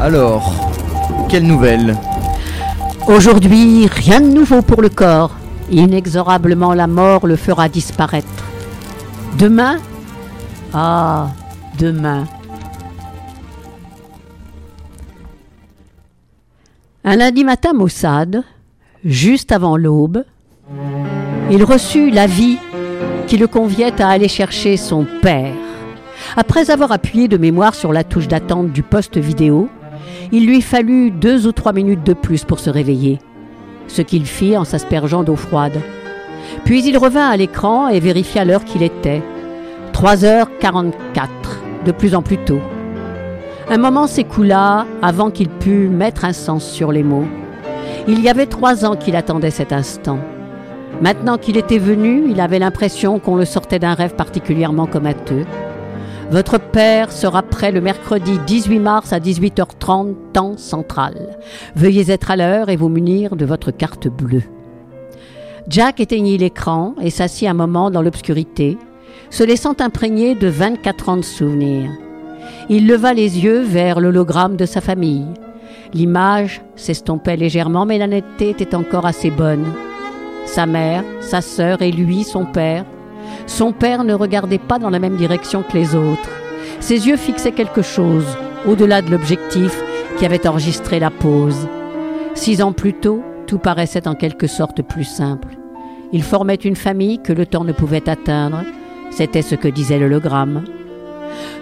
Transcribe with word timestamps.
Alors, 0.00 0.54
quelle 1.28 1.46
nouvelle? 1.46 1.94
Aujourd'hui, 3.06 3.86
rien 3.86 4.22
de 4.22 4.28
nouveau 4.28 4.62
pour 4.62 4.80
le 4.80 4.88
corps. 4.88 5.36
Inexorablement, 5.70 6.72
la 6.72 6.86
mort 6.86 7.26
le 7.26 7.36
fera 7.36 7.68
disparaître. 7.68 8.26
Demain? 9.38 9.76
Ah, 10.72 11.28
demain. 11.78 12.24
Un 17.04 17.16
lundi 17.16 17.44
matin 17.44 17.74
maussade, 17.74 18.42
juste 19.04 19.52
avant 19.52 19.76
l'aube, 19.76 20.24
il 21.50 21.62
reçut 21.62 22.10
l'avis 22.10 22.58
qui 23.26 23.36
le 23.36 23.46
conviait 23.46 24.00
à 24.00 24.08
aller 24.08 24.28
chercher 24.28 24.78
son 24.78 25.06
père. 25.20 25.52
Après 26.38 26.70
avoir 26.70 26.90
appuyé 26.90 27.28
de 27.28 27.36
mémoire 27.36 27.74
sur 27.74 27.92
la 27.92 28.02
touche 28.02 28.28
d'attente 28.28 28.72
du 28.72 28.82
poste 28.82 29.18
vidéo, 29.18 29.68
il 30.32 30.46
lui 30.46 30.62
fallut 30.62 31.10
deux 31.10 31.46
ou 31.46 31.52
trois 31.52 31.72
minutes 31.72 32.04
de 32.04 32.12
plus 32.12 32.44
pour 32.44 32.60
se 32.60 32.70
réveiller, 32.70 33.18
ce 33.88 34.02
qu'il 34.02 34.26
fit 34.26 34.56
en 34.56 34.64
s'aspergeant 34.64 35.24
d'eau 35.24 35.36
froide. 35.36 35.80
Puis 36.64 36.84
il 36.84 36.96
revint 36.98 37.28
à 37.28 37.36
l'écran 37.36 37.88
et 37.88 38.00
vérifia 38.00 38.44
l'heure 38.44 38.64
qu'il 38.64 38.82
était. 38.82 39.22
3h44, 39.92 41.28
de 41.84 41.92
plus 41.92 42.14
en 42.14 42.22
plus 42.22 42.38
tôt. 42.38 42.60
Un 43.68 43.78
moment 43.78 44.06
s'écoula 44.06 44.86
avant 45.02 45.30
qu'il 45.30 45.48
pût 45.48 45.88
mettre 45.88 46.24
un 46.24 46.32
sens 46.32 46.64
sur 46.64 46.90
les 46.90 47.02
mots. 47.02 47.26
Il 48.08 48.20
y 48.20 48.28
avait 48.28 48.46
trois 48.46 48.84
ans 48.84 48.96
qu'il 48.96 49.14
attendait 49.14 49.50
cet 49.50 49.72
instant. 49.72 50.18
Maintenant 51.00 51.38
qu'il 51.38 51.56
était 51.56 51.78
venu, 51.78 52.24
il 52.28 52.40
avait 52.40 52.58
l'impression 52.58 53.18
qu'on 53.18 53.36
le 53.36 53.44
sortait 53.44 53.78
d'un 53.78 53.94
rêve 53.94 54.14
particulièrement 54.14 54.86
comateux. 54.86 55.44
Votre 56.30 56.60
père 56.60 57.10
sera 57.10 57.42
prêt 57.42 57.72
le 57.72 57.80
mercredi 57.80 58.38
18 58.46 58.78
mars 58.78 59.12
à 59.12 59.18
18h30, 59.18 60.14
temps 60.32 60.56
central. 60.56 61.36
Veuillez 61.74 62.12
être 62.12 62.30
à 62.30 62.36
l'heure 62.36 62.68
et 62.68 62.76
vous 62.76 62.88
munir 62.88 63.34
de 63.34 63.44
votre 63.44 63.72
carte 63.72 64.06
bleue. 64.06 64.44
Jack 65.68 65.98
éteignit 65.98 66.38
l'écran 66.38 66.94
et 67.02 67.10
s'assit 67.10 67.48
un 67.48 67.54
moment 67.54 67.90
dans 67.90 68.00
l'obscurité, 68.00 68.78
se 69.30 69.42
laissant 69.42 69.74
imprégner 69.80 70.36
de 70.36 70.46
24 70.46 71.08
ans 71.08 71.16
de 71.16 71.22
souvenirs. 71.22 71.90
Il 72.68 72.86
leva 72.86 73.12
les 73.12 73.40
yeux 73.40 73.62
vers 73.62 73.98
l'hologramme 73.98 74.54
de 74.54 74.66
sa 74.66 74.80
famille. 74.80 75.26
L'image 75.92 76.62
s'estompait 76.76 77.36
légèrement, 77.36 77.86
mais 77.86 77.98
la 77.98 78.06
netteté 78.06 78.50
était 78.50 78.76
encore 78.76 79.04
assez 79.04 79.30
bonne. 79.30 79.66
Sa 80.46 80.66
mère, 80.66 81.02
sa 81.20 81.40
sœur 81.40 81.82
et 81.82 81.90
lui, 81.90 82.22
son 82.22 82.44
père, 82.44 82.84
son 83.46 83.72
père 83.72 84.04
ne 84.04 84.14
regardait 84.14 84.58
pas 84.58 84.78
dans 84.78 84.90
la 84.90 84.98
même 84.98 85.16
direction 85.16 85.62
que 85.62 85.76
les 85.76 85.94
autres. 85.94 86.30
Ses 86.80 87.06
yeux 87.08 87.16
fixaient 87.16 87.52
quelque 87.52 87.82
chose, 87.82 88.26
au-delà 88.66 89.02
de 89.02 89.10
l'objectif 89.10 89.82
qui 90.18 90.26
avait 90.26 90.46
enregistré 90.46 90.98
la 90.98 91.10
pause. 91.10 91.68
Six 92.34 92.62
ans 92.62 92.72
plus 92.72 92.94
tôt, 92.94 93.22
tout 93.46 93.58
paraissait 93.58 94.06
en 94.06 94.14
quelque 94.14 94.46
sorte 94.46 94.82
plus 94.82 95.04
simple. 95.04 95.48
Ils 96.12 96.22
formaient 96.22 96.54
une 96.54 96.76
famille 96.76 97.20
que 97.20 97.32
le 97.32 97.46
temps 97.46 97.64
ne 97.64 97.72
pouvait 97.72 98.08
atteindre. 98.08 98.62
C'était 99.10 99.42
ce 99.42 99.54
que 99.54 99.68
disait 99.68 99.98
l'hologramme. 99.98 100.64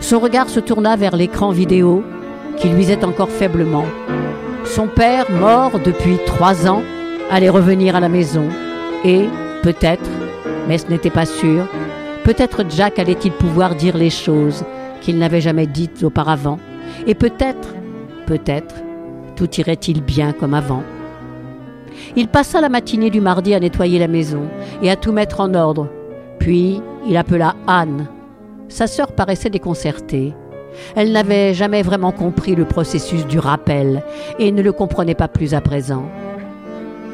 Son 0.00 0.20
regard 0.20 0.48
se 0.48 0.60
tourna 0.60 0.96
vers 0.96 1.16
l'écran 1.16 1.50
vidéo, 1.50 2.02
qui 2.56 2.68
luisait 2.68 3.04
encore 3.04 3.30
faiblement. 3.30 3.84
Son 4.64 4.86
père, 4.86 5.30
mort 5.30 5.78
depuis 5.84 6.18
trois 6.26 6.66
ans, 6.66 6.82
allait 7.30 7.48
revenir 7.48 7.96
à 7.96 8.00
la 8.00 8.08
maison. 8.08 8.48
Et, 9.04 9.26
peut-être, 9.62 10.10
mais 10.68 10.78
ce 10.78 10.88
n'était 10.88 11.10
pas 11.10 11.26
sûr. 11.26 11.66
Peut-être 12.24 12.64
Jack 12.68 12.98
allait-il 12.98 13.32
pouvoir 13.32 13.74
dire 13.74 13.96
les 13.96 14.10
choses 14.10 14.64
qu'il 15.00 15.18
n'avait 15.18 15.40
jamais 15.40 15.66
dites 15.66 16.02
auparavant. 16.02 16.58
Et 17.06 17.14
peut-être, 17.14 17.74
peut-être, 18.26 18.74
tout 19.36 19.48
irait-il 19.56 20.02
bien 20.02 20.32
comme 20.32 20.54
avant. 20.54 20.82
Il 22.16 22.28
passa 22.28 22.60
la 22.60 22.68
matinée 22.68 23.10
du 23.10 23.20
mardi 23.20 23.54
à 23.54 23.60
nettoyer 23.60 23.98
la 23.98 24.08
maison 24.08 24.42
et 24.82 24.90
à 24.90 24.96
tout 24.96 25.12
mettre 25.12 25.40
en 25.40 25.54
ordre. 25.54 25.88
Puis 26.38 26.80
il 27.06 27.16
appela 27.16 27.54
Anne. 27.66 28.08
Sa 28.68 28.86
sœur 28.86 29.12
paraissait 29.12 29.50
déconcertée. 29.50 30.34
Elle 30.94 31.12
n'avait 31.12 31.54
jamais 31.54 31.82
vraiment 31.82 32.12
compris 32.12 32.54
le 32.54 32.64
processus 32.64 33.26
du 33.26 33.38
rappel 33.38 34.02
et 34.38 34.52
ne 34.52 34.62
le 34.62 34.72
comprenait 34.72 35.14
pas 35.14 35.28
plus 35.28 35.54
à 35.54 35.60
présent. 35.60 36.04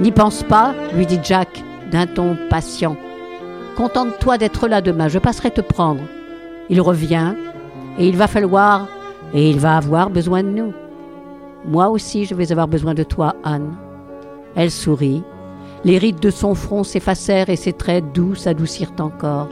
N'y 0.01 0.11
pense 0.11 0.43
pas, 0.43 0.75
lui 0.95 1.07
dit 1.07 1.21
Jack 1.23 1.49
d'un 1.91 2.07
ton 2.07 2.37
patient. 2.51 2.97
Contente-toi 3.77 4.39
d'être 4.39 4.69
là 4.69 4.81
demain, 4.81 5.09
je 5.09 5.19
passerai 5.19 5.51
te 5.51 5.61
prendre. 5.61 6.03
Il 6.71 6.81
revient, 6.81 7.35
et 7.99 8.09
il 8.09 8.17
va 8.17 8.29
falloir, 8.29 8.87
et 9.35 9.51
il 9.51 9.59
va 9.59 9.77
avoir 9.77 10.11
besoin 10.11 10.43
de 10.43 10.49
nous. 10.49 10.73
Moi 11.67 11.89
aussi, 11.89 12.25
je 12.25 12.35
vais 12.35 12.53
avoir 12.53 12.69
besoin 12.69 12.95
de 12.95 13.03
toi, 13.03 13.35
Anne. 13.43 13.75
Elle 14.55 14.71
sourit. 14.71 15.23
Les 15.85 15.99
rides 15.99 16.21
de 16.21 16.31
son 16.31 16.55
front 16.55 16.85
s'effacèrent 16.85 17.51
et 17.51 17.57
ses 17.57 17.73
traits 17.73 18.13
doux 18.13 18.35
s'adoucirent 18.35 18.93
encore. 19.01 19.49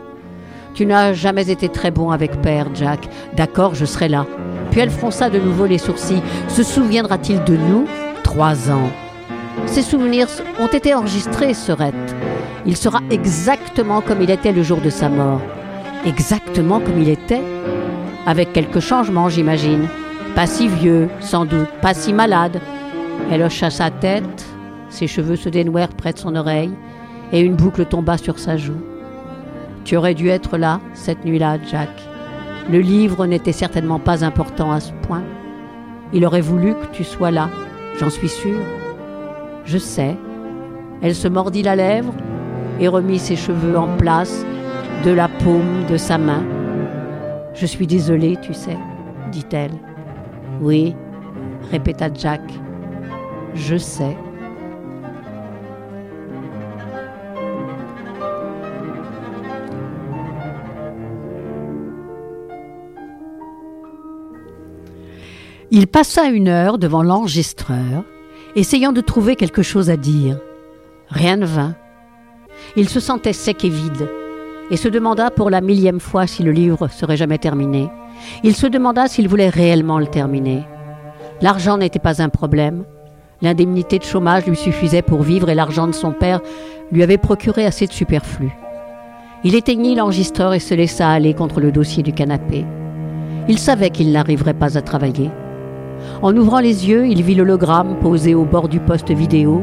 Tu 0.75 0.87
n'as 0.87 1.13
jamais 1.13 1.51
été 1.51 1.69
très 1.69 1.91
bon 1.91 2.11
avec 2.11 2.41
père, 2.41 2.69
Jack. 2.75 3.09
D'accord, 3.37 3.75
je 3.75 3.85
serai 3.85 4.09
là. 4.09 4.25
Puis 4.71 4.81
elle 4.81 4.91
fronça 4.91 5.29
de 5.29 5.39
nouveau 5.39 5.67
les 5.67 5.79
sourcils. 5.79 6.23
Se 6.49 6.63
souviendra-t-il 6.63 7.45
de 7.45 7.57
nous? 7.57 7.87
Trois 8.23 8.71
ans. 8.71 8.89
Ses 9.67 9.83
souvenirs 9.83 10.29
ont 10.61 10.69
été 10.69 10.95
enregistrés, 10.95 11.53
Serette. 11.53 12.15
Il 12.67 12.77
sera 12.77 13.01
exactement 13.11 14.01
comme 14.01 14.23
il 14.23 14.31
était 14.31 14.53
le 14.53 14.63
jour 14.63 14.81
de 14.81 14.91
sa 14.91 15.09
mort. 15.09 15.41
Exactement 16.05 16.81
comme 16.81 17.01
il 17.01 17.09
était 17.09 17.43
Avec 18.27 18.53
quelques 18.53 18.81
changements, 18.81 19.29
j'imagine. 19.29 19.89
Pas 20.35 20.47
si 20.47 20.69
vieux, 20.69 21.09
sans 21.21 21.45
doute, 21.45 21.69
pas 21.81 21.95
si 21.95 22.13
malade. 22.13 22.61
Elle 23.31 23.43
hocha 23.43 23.71
sa 23.71 23.91
tête, 23.91 24.47
ses 24.89 25.07
cheveux 25.07 25.37
se 25.37 25.49
dénouèrent 25.49 25.95
près 25.95 26.13
de 26.13 26.19
son 26.19 26.37
oreille, 26.37 26.73
et 27.33 27.41
une 27.41 27.55
boucle 27.55 27.85
tomba 27.85 28.19
sur 28.19 28.39
sa 28.39 28.57
joue. 28.57 28.81
Tu 29.85 29.97
aurais 29.97 30.15
dû 30.15 30.29
être 30.29 30.57
là, 30.57 30.81
cette 30.95 31.25
nuit-là, 31.25 31.59
Jack. 31.71 31.91
Le 32.71 32.79
livre 32.79 33.27
n'était 33.27 33.53
certainement 33.53 33.99
pas 33.99 34.25
important 34.25 34.71
à 34.71 34.81
ce 34.81 34.93
point. 35.03 35.23
Il 36.13 36.25
aurait 36.25 36.41
voulu 36.41 36.75
que 36.75 36.87
tu 36.93 37.05
sois 37.05 37.31
là, 37.31 37.51
j'en 37.99 38.11
suis 38.11 38.29
sûre. 38.29 38.61
Je 39.65 39.79
sais. 39.79 40.17
Elle 41.03 41.15
se 41.15 41.27
mordit 41.29 41.63
la 41.63 41.75
lèvre 41.75 42.15
et 42.81 42.89
remit 42.89 43.19
ses 43.19 43.37
cheveux 43.37 43.77
en 43.77 43.97
place 43.97 44.45
de 45.05 45.11
la 45.11 45.29
paume 45.29 45.85
de 45.89 45.97
sa 45.97 46.19
main. 46.19 46.45
Je 47.55 47.67
suis 47.67 47.87
désolée, 47.87 48.37
tu 48.41 48.55
sais, 48.55 48.77
dit-elle. 49.31 49.73
Oui, 50.61 50.95
répéta 51.71 52.09
Jack. 52.13 52.43
Je 53.55 53.77
sais. 53.77 54.17
Il 65.75 65.87
passa 65.87 66.27
une 66.27 66.49
heure 66.49 66.77
devant 66.77 67.03
l'enregistreur, 67.03 68.05
essayant 68.57 68.93
de 68.93 69.01
trouver 69.01 69.37
quelque 69.37 69.63
chose 69.63 69.89
à 69.89 69.97
dire. 69.97 70.39
Rien 71.09 71.37
ne 71.37 71.47
vint. 71.47 71.75
Il 72.77 72.89
se 72.89 73.01
sentait 73.01 73.33
sec 73.33 73.65
et 73.65 73.69
vide, 73.69 74.09
et 74.71 74.77
se 74.77 74.89
demanda 74.89 75.31
pour 75.31 75.51
la 75.51 75.61
millième 75.61 76.01
fois 76.01 76.27
si 76.27 76.43
le 76.43 76.53
livre 76.53 76.89
serait 76.89 77.19
jamais 77.19 77.39
terminé. 77.39 77.91
Il 78.43 78.57
se 78.57 78.67
demanda 78.67 79.09
s'il 79.09 79.29
voulait 79.29 79.51
réellement 79.51 79.99
le 79.99 80.07
terminer. 80.07 80.63
L'argent 81.43 81.77
n'était 81.77 81.99
pas 81.99 82.23
un 82.23 82.31
problème. 82.31 82.85
L'indemnité 83.43 83.99
de 83.99 84.05
chômage 84.05 84.47
lui 84.47 84.57
suffisait 84.57 85.03
pour 85.03 85.23
vivre 85.23 85.51
et 85.51 85.55
l'argent 85.55 85.87
de 85.87 85.93
son 85.93 86.13
père 86.13 86.41
lui 86.93 87.03
avait 87.03 87.19
procuré 87.19 87.67
assez 87.67 87.87
de 87.87 87.93
superflu. 87.93 88.53
Il 89.45 89.55
éteignit 89.55 89.97
l'enregistreur 89.97 90.55
et 90.55 90.61
se 90.61 90.75
laissa 90.75 91.11
aller 91.11 91.35
contre 91.35 91.61
le 91.61 91.73
dossier 91.73 92.03
du 92.03 92.13
canapé. 92.13 92.65
Il 93.49 93.59
savait 93.59 93.91
qu'il 93.91 94.13
n'arriverait 94.13 94.55
pas 94.55 94.79
à 94.79 94.83
travailler. 94.83 95.31
En 96.23 96.37
ouvrant 96.37 96.61
les 96.61 96.89
yeux, 96.89 97.07
il 97.07 97.23
vit 97.23 97.35
l'hologramme 97.35 97.99
posé 98.01 98.35
au 98.35 98.45
bord 98.45 98.69
du 98.69 98.81
poste 98.81 99.11
vidéo 99.11 99.63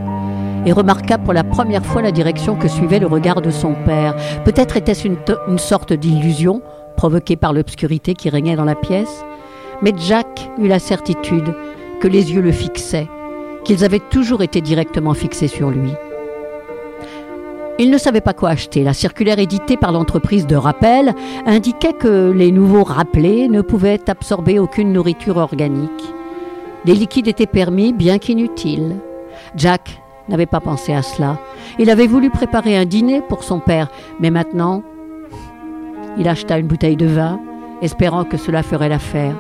et 0.65 0.71
remarqua 0.71 1.17
pour 1.17 1.33
la 1.33 1.43
première 1.43 1.85
fois 1.85 2.01
la 2.01 2.11
direction 2.11 2.55
que 2.55 2.67
suivait 2.67 2.99
le 2.99 3.07
regard 3.07 3.41
de 3.41 3.51
son 3.51 3.73
père. 3.85 4.15
Peut-être 4.45 4.77
était-ce 4.77 5.07
une, 5.07 5.57
sorte 5.57 5.93
d'illusion 5.93 6.61
provoquée 6.97 7.35
par 7.35 7.53
l'obscurité 7.53 8.13
qui 8.13 8.29
régnait 8.29 8.55
dans 8.55 8.65
la 8.65 8.75
pièce, 8.75 9.23
mais 9.81 9.93
Jack 9.97 10.49
eut 10.57 10.67
la 10.67 10.79
certitude 10.79 11.53
que 12.01 12.07
les 12.07 12.33
yeux 12.33 12.41
le 12.41 12.51
fixaient, 12.51 13.07
qu'ils 13.63 13.85
avaient 13.85 13.99
toujours 13.99 14.41
été 14.43 14.61
directement 14.61 15.13
fixés 15.13 15.47
sur 15.47 15.69
lui. 15.69 15.91
Il 17.77 17.91
ne 17.91 17.97
savait 17.97 18.19
pas 18.19 18.33
quoi 18.33 18.49
acheter. 18.49 18.83
La 18.83 18.93
circulaire 18.93 19.39
éditée 19.39 19.77
par 19.77 19.93
l'entreprise 19.93 20.45
de 20.45 20.57
rappel 20.57 21.13
indiquait 21.45 21.93
que 21.93 22.31
les 22.31 22.51
nouveaux 22.51 22.83
rappelés 22.83 23.47
ne 23.47 23.61
pouvaient 23.61 24.09
absorber 24.09 24.59
aucune 24.59 24.91
nourriture 24.91 25.37
organique. 25.37 26.13
Les 26.83 26.93
liquides 26.93 27.29
étaient 27.29 27.45
permis, 27.45 27.93
bien 27.93 28.17
qu'inutiles. 28.17 28.97
Jack 29.55 30.01
n'avait 30.29 30.45
pas 30.45 30.59
pensé 30.59 30.93
à 30.93 31.01
cela. 31.01 31.39
Il 31.77 31.89
avait 31.89 32.07
voulu 32.07 32.29
préparer 32.29 32.77
un 32.77 32.85
dîner 32.85 33.21
pour 33.21 33.43
son 33.43 33.59
père, 33.59 33.89
mais 34.19 34.31
maintenant, 34.31 34.83
il 36.17 36.27
acheta 36.27 36.57
une 36.57 36.67
bouteille 36.67 36.97
de 36.97 37.05
vin, 37.05 37.39
espérant 37.81 38.23
que 38.23 38.37
cela 38.37 38.63
ferait 38.63 38.89
l'affaire. 38.89 39.35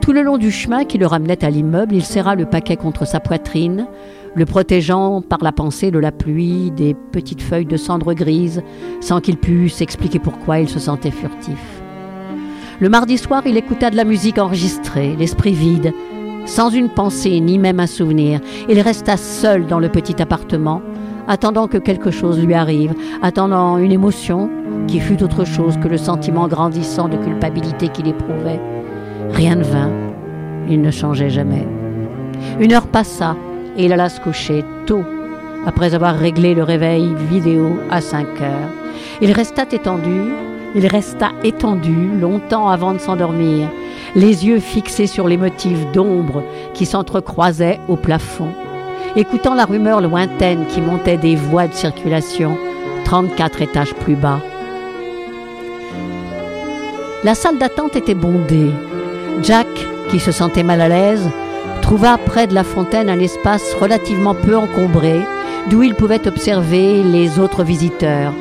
Tout 0.00 0.12
le 0.12 0.22
long 0.22 0.38
du 0.38 0.50
chemin 0.50 0.84
qui 0.84 0.98
le 0.98 1.06
ramenait 1.06 1.44
à 1.44 1.50
l'immeuble, 1.50 1.94
il 1.94 2.04
serra 2.04 2.34
le 2.34 2.46
paquet 2.46 2.76
contre 2.76 3.06
sa 3.06 3.20
poitrine, 3.20 3.86
le 4.34 4.46
protégeant 4.46 5.20
par 5.20 5.40
la 5.42 5.52
pensée 5.52 5.90
de 5.90 5.98
la 5.98 6.10
pluie, 6.10 6.70
des 6.70 6.94
petites 6.94 7.42
feuilles 7.42 7.66
de 7.66 7.76
cendre 7.76 8.14
grise, 8.14 8.62
sans 9.00 9.20
qu'il 9.20 9.36
pût 9.36 9.68
s'expliquer 9.68 10.18
pourquoi 10.18 10.58
il 10.60 10.68
se 10.68 10.78
sentait 10.78 11.10
furtif. 11.10 11.82
Le 12.80 12.88
mardi 12.88 13.18
soir, 13.18 13.42
il 13.46 13.56
écouta 13.56 13.90
de 13.90 13.96
la 13.96 14.04
musique 14.04 14.38
enregistrée, 14.38 15.14
l'esprit 15.16 15.52
vide, 15.52 15.92
sans 16.44 16.70
une 16.70 16.88
pensée 16.88 17.40
ni 17.40 17.58
même 17.58 17.80
un 17.80 17.86
souvenir. 17.86 18.40
Il 18.68 18.80
resta 18.80 19.16
seul 19.16 19.66
dans 19.66 19.78
le 19.78 19.88
petit 19.88 20.20
appartement, 20.20 20.82
attendant 21.28 21.68
que 21.68 21.78
quelque 21.78 22.10
chose 22.10 22.42
lui 22.42 22.54
arrive, 22.54 22.94
attendant 23.22 23.78
une 23.78 23.92
émotion 23.92 24.50
qui 24.86 25.00
fût 25.00 25.22
autre 25.22 25.44
chose 25.44 25.76
que 25.78 25.88
le 25.88 25.96
sentiment 25.96 26.48
grandissant 26.48 27.08
de 27.08 27.16
culpabilité 27.16 27.88
qu'il 27.88 28.08
éprouvait. 28.08 28.60
Rien 29.30 29.56
ne 29.56 29.64
vint, 29.64 29.90
il 30.68 30.80
ne 30.80 30.90
changeait 30.90 31.30
jamais. 31.30 31.66
Une 32.60 32.72
heure 32.72 32.86
passa 32.86 33.36
et 33.76 33.84
il 33.86 33.92
alla 33.92 34.08
se 34.08 34.20
coucher 34.20 34.64
tôt, 34.86 35.04
après 35.66 35.94
avoir 35.94 36.16
réglé 36.16 36.54
le 36.54 36.64
réveil 36.64 37.14
vidéo 37.30 37.78
à 37.90 38.00
5 38.00 38.26
heures. 38.42 38.68
Il 39.20 39.32
resta 39.32 39.64
étendu, 39.70 40.32
il 40.74 40.86
resta 40.86 41.30
étendu 41.44 42.18
longtemps 42.20 42.68
avant 42.68 42.92
de 42.92 42.98
s'endormir, 42.98 43.68
les 44.14 44.46
yeux 44.46 44.60
fixés 44.60 45.06
sur 45.06 45.28
les 45.28 45.36
motifs 45.36 45.90
d'ombre 45.92 46.42
qui 46.74 46.86
s'entrecroisaient 46.86 47.80
au 47.88 47.96
plafond, 47.96 48.48
écoutant 49.16 49.54
la 49.54 49.64
rumeur 49.64 50.00
lointaine 50.00 50.66
qui 50.66 50.80
montait 50.80 51.16
des 51.16 51.36
voies 51.36 51.68
de 51.68 51.74
circulation 51.74 52.58
34 53.04 53.62
étages 53.62 53.94
plus 53.94 54.16
bas. 54.16 54.40
La 57.24 57.34
salle 57.34 57.58
d'attente 57.58 57.94
était 57.96 58.14
bondée. 58.14 58.70
Jack, 59.42 59.68
qui 60.10 60.18
se 60.18 60.32
sentait 60.32 60.62
mal 60.62 60.80
à 60.80 60.88
l'aise, 60.88 61.28
trouva 61.80 62.18
près 62.18 62.46
de 62.46 62.54
la 62.54 62.64
fontaine 62.64 63.08
un 63.08 63.18
espace 63.18 63.74
relativement 63.74 64.34
peu 64.34 64.56
encombré, 64.56 65.20
d'où 65.70 65.82
il 65.82 65.94
pouvait 65.94 66.26
observer 66.26 67.02
les 67.02 67.38
autres 67.38 67.62
visiteurs. 67.62 68.32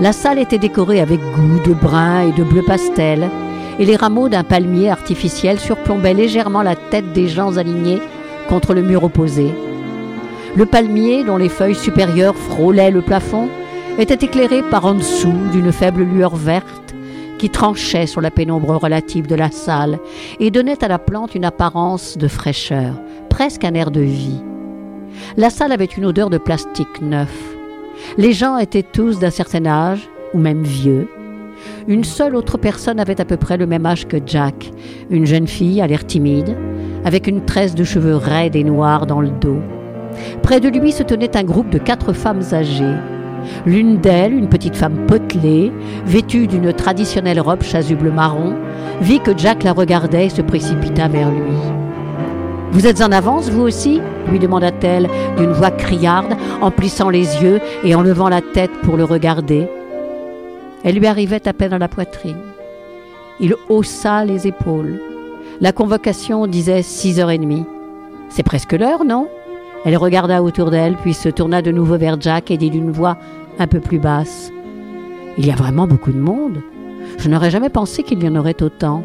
La 0.00 0.12
salle 0.12 0.38
était 0.38 0.58
décorée 0.58 1.00
avec 1.00 1.20
goût 1.20 1.60
de 1.64 1.74
brun 1.74 2.22
et 2.22 2.32
de 2.32 2.44
bleu 2.44 2.62
pastel, 2.62 3.30
et 3.78 3.84
les 3.84 3.96
rameaux 3.96 4.28
d'un 4.28 4.44
palmier 4.44 4.90
artificiel 4.90 5.58
surplombaient 5.58 6.14
légèrement 6.14 6.62
la 6.62 6.76
tête 6.76 7.12
des 7.12 7.28
gens 7.28 7.56
alignés 7.56 8.00
contre 8.48 8.74
le 8.74 8.82
mur 8.82 9.04
opposé. 9.04 9.52
Le 10.56 10.66
palmier, 10.66 11.24
dont 11.24 11.36
les 11.36 11.48
feuilles 11.48 11.74
supérieures 11.74 12.36
frôlaient 12.36 12.90
le 12.90 13.02
plafond, 13.02 13.48
était 13.98 14.24
éclairé 14.24 14.62
par 14.62 14.86
en 14.86 14.94
dessous 14.94 15.34
d'une 15.52 15.72
faible 15.72 16.02
lueur 16.02 16.36
verte 16.36 16.94
qui 17.38 17.50
tranchait 17.50 18.06
sur 18.06 18.20
la 18.20 18.30
pénombre 18.30 18.76
relative 18.76 19.26
de 19.26 19.34
la 19.34 19.50
salle 19.50 19.98
et 20.40 20.50
donnait 20.50 20.82
à 20.82 20.88
la 20.88 20.98
plante 20.98 21.34
une 21.34 21.44
apparence 21.44 22.18
de 22.18 22.26
fraîcheur, 22.28 22.94
presque 23.28 23.64
un 23.64 23.74
air 23.74 23.90
de 23.90 24.00
vie. 24.00 24.42
La 25.36 25.50
salle 25.50 25.72
avait 25.72 25.84
une 25.84 26.06
odeur 26.06 26.30
de 26.30 26.38
plastique 26.38 27.00
neuf. 27.00 27.32
Les 28.16 28.32
gens 28.32 28.58
étaient 28.58 28.82
tous 28.82 29.18
d'un 29.18 29.30
certain 29.30 29.66
âge, 29.66 30.08
ou 30.34 30.38
même 30.38 30.62
vieux. 30.62 31.08
Une 31.88 32.04
seule 32.04 32.36
autre 32.36 32.58
personne 32.58 33.00
avait 33.00 33.18
à 33.18 33.24
peu 33.24 33.38
près 33.38 33.56
le 33.56 33.66
même 33.66 33.86
âge 33.86 34.06
que 34.06 34.18
Jack, 34.26 34.72
une 35.08 35.24
jeune 35.24 35.46
fille 35.46 35.80
à 35.80 35.86
l'air 35.86 36.04
timide, 36.06 36.54
avec 37.06 37.26
une 37.26 37.46
tresse 37.46 37.74
de 37.74 37.82
cheveux 37.82 38.14
raides 38.14 38.56
et 38.56 38.62
noirs 38.62 39.06
dans 39.06 39.22
le 39.22 39.30
dos. 39.30 39.62
Près 40.42 40.60
de 40.60 40.68
lui 40.68 40.92
se 40.92 41.02
tenait 41.02 41.34
un 41.34 41.44
groupe 41.44 41.70
de 41.70 41.78
quatre 41.78 42.12
femmes 42.12 42.42
âgées. 42.52 42.94
L'une 43.64 43.96
d'elles, 43.96 44.34
une 44.34 44.50
petite 44.50 44.76
femme 44.76 45.06
potelée, 45.06 45.72
vêtue 46.04 46.46
d'une 46.46 46.74
traditionnelle 46.74 47.40
robe 47.40 47.62
chasuble 47.62 48.10
marron, 48.10 48.54
vit 49.00 49.20
que 49.20 49.32
Jack 49.34 49.62
la 49.62 49.72
regardait 49.72 50.26
et 50.26 50.30
se 50.30 50.42
précipita 50.42 51.08
vers 51.08 51.30
lui. 51.30 51.56
Vous 52.70 52.86
êtes 52.86 53.00
en 53.00 53.12
avance, 53.12 53.48
vous 53.48 53.62
aussi? 53.62 54.02
lui 54.30 54.38
demanda-t-elle 54.38 55.08
d'une 55.38 55.52
voix 55.52 55.70
criarde, 55.70 56.36
en 56.60 56.70
plissant 56.70 57.08
les 57.08 57.42
yeux 57.42 57.60
et 57.82 57.94
en 57.94 58.02
levant 58.02 58.28
la 58.28 58.42
tête 58.42 58.72
pour 58.82 58.98
le 58.98 59.04
regarder. 59.04 59.70
Elle 60.88 60.94
lui 60.94 61.06
arrivait 61.06 61.46
à 61.46 61.52
peine 61.52 61.74
à 61.74 61.78
la 61.78 61.86
poitrine. 61.86 62.40
Il 63.40 63.54
haussa 63.68 64.24
les 64.24 64.46
épaules. 64.46 64.98
La 65.60 65.70
convocation 65.70 66.46
disait 66.46 66.80
six 66.80 67.20
heures 67.20 67.30
et 67.30 67.36
demie. 67.36 67.66
C'est 68.30 68.42
presque 68.42 68.72
l'heure, 68.72 69.04
non? 69.04 69.28
Elle 69.84 69.98
regarda 69.98 70.42
autour 70.42 70.70
d'elle, 70.70 70.96
puis 70.96 71.12
se 71.12 71.28
tourna 71.28 71.60
de 71.60 71.72
nouveau 71.72 71.98
vers 71.98 72.18
Jack 72.18 72.50
et 72.50 72.56
dit 72.56 72.70
d'une 72.70 72.90
voix 72.90 73.18
un 73.58 73.66
peu 73.66 73.80
plus 73.80 73.98
basse 73.98 74.50
Il 75.36 75.44
y 75.44 75.50
a 75.50 75.56
vraiment 75.56 75.86
beaucoup 75.86 76.10
de 76.10 76.18
monde. 76.18 76.62
Je 77.18 77.28
n'aurais 77.28 77.50
jamais 77.50 77.68
pensé 77.68 78.02
qu'il 78.02 78.24
y 78.24 78.26
en 78.26 78.36
aurait 78.36 78.62
autant. 78.62 79.04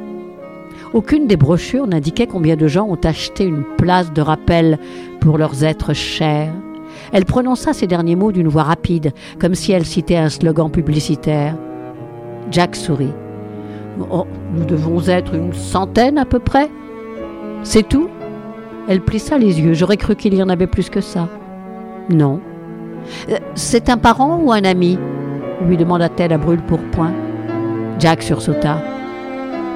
Aucune 0.94 1.27
des 1.27 1.36
brochures 1.36 1.86
n'indiquait 1.86 2.27
combien 2.27 2.56
de 2.56 2.69
gens 2.69 2.88
ont 2.88 3.03
acheté 3.03 3.44
une 3.44 3.65
place 3.77 4.13
de 4.13 4.21
rappel 4.21 4.79
pour 5.19 5.38
leurs 5.38 5.65
êtres 5.65 5.91
chers. 5.91 6.53
Elle 7.12 7.25
prononça 7.25 7.74
ces 7.74 7.88
derniers 7.88 8.15
mots 8.15 8.31
d'une 8.31 8.47
voix 8.47 8.63
rapide, 8.63 9.12
comme 9.38 9.53
si 9.53 9.74
elle 9.74 9.86
citait 9.86 10.15
un 10.15 10.29
slogan 10.29 10.71
publicitaire. 10.71 11.57
Jack 12.51 12.75
sourit. 12.75 13.13
Oh, 14.11 14.25
nous 14.53 14.65
devons 14.65 15.07
être 15.07 15.33
une 15.35 15.53
centaine 15.53 16.17
à 16.17 16.25
peu 16.25 16.39
près. 16.39 16.69
C'est 17.63 17.87
tout 17.87 18.09
Elle 18.87 19.01
plissa 19.01 19.37
les 19.37 19.61
yeux. 19.61 19.73
J'aurais 19.73 19.97
cru 19.97 20.15
qu'il 20.15 20.33
y 20.33 20.43
en 20.43 20.49
avait 20.49 20.67
plus 20.67 20.89
que 20.89 21.01
ça. 21.01 21.27
Non. 22.09 22.39
Euh, 23.29 23.37
c'est 23.55 23.89
un 23.89 23.97
parent 23.97 24.39
ou 24.41 24.51
un 24.51 24.63
ami? 24.63 24.97
lui 25.67 25.77
demanda-t-elle 25.77 26.33
à 26.33 26.37
brûle 26.37 26.61
pourpoint. 26.61 27.13
Jack 27.99 28.21
sursauta. 28.23 28.79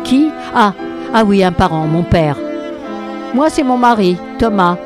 Qui? 0.04 0.30
Ah, 0.54 0.74
ah 1.14 1.24
oui, 1.24 1.44
un 1.44 1.52
parent, 1.52 1.88
mon 1.88 2.04
père. 2.04 2.38
Moi, 3.34 3.50
c'est 3.50 3.64
mon 3.64 3.78
mari, 3.78 4.18
Thomas. 4.40 4.78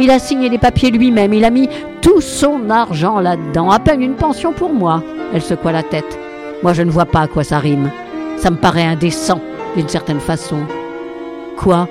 Il 0.00 0.10
a 0.10 0.18
signé 0.18 0.48
les 0.48 0.58
papiers 0.58 0.90
lui-même, 0.90 1.32
il 1.32 1.44
a 1.44 1.50
mis 1.50 1.68
tout 2.00 2.20
son 2.20 2.70
argent 2.70 3.20
là-dedans, 3.20 3.70
à 3.70 3.78
peine 3.78 4.02
une 4.02 4.14
pension 4.14 4.52
pour 4.52 4.72
moi. 4.72 5.02
Elle 5.32 5.42
secoua 5.42 5.72
la 5.72 5.82
tête. 5.82 6.18
Moi, 6.62 6.72
je 6.72 6.82
ne 6.82 6.90
vois 6.90 7.06
pas 7.06 7.20
à 7.20 7.28
quoi 7.28 7.44
ça 7.44 7.58
rime. 7.58 7.90
Ça 8.36 8.50
me 8.50 8.56
paraît 8.56 8.84
indécent, 8.84 9.40
d'une 9.76 9.88
certaine 9.88 10.20
façon. 10.20 10.58
Quoi? 11.56 11.88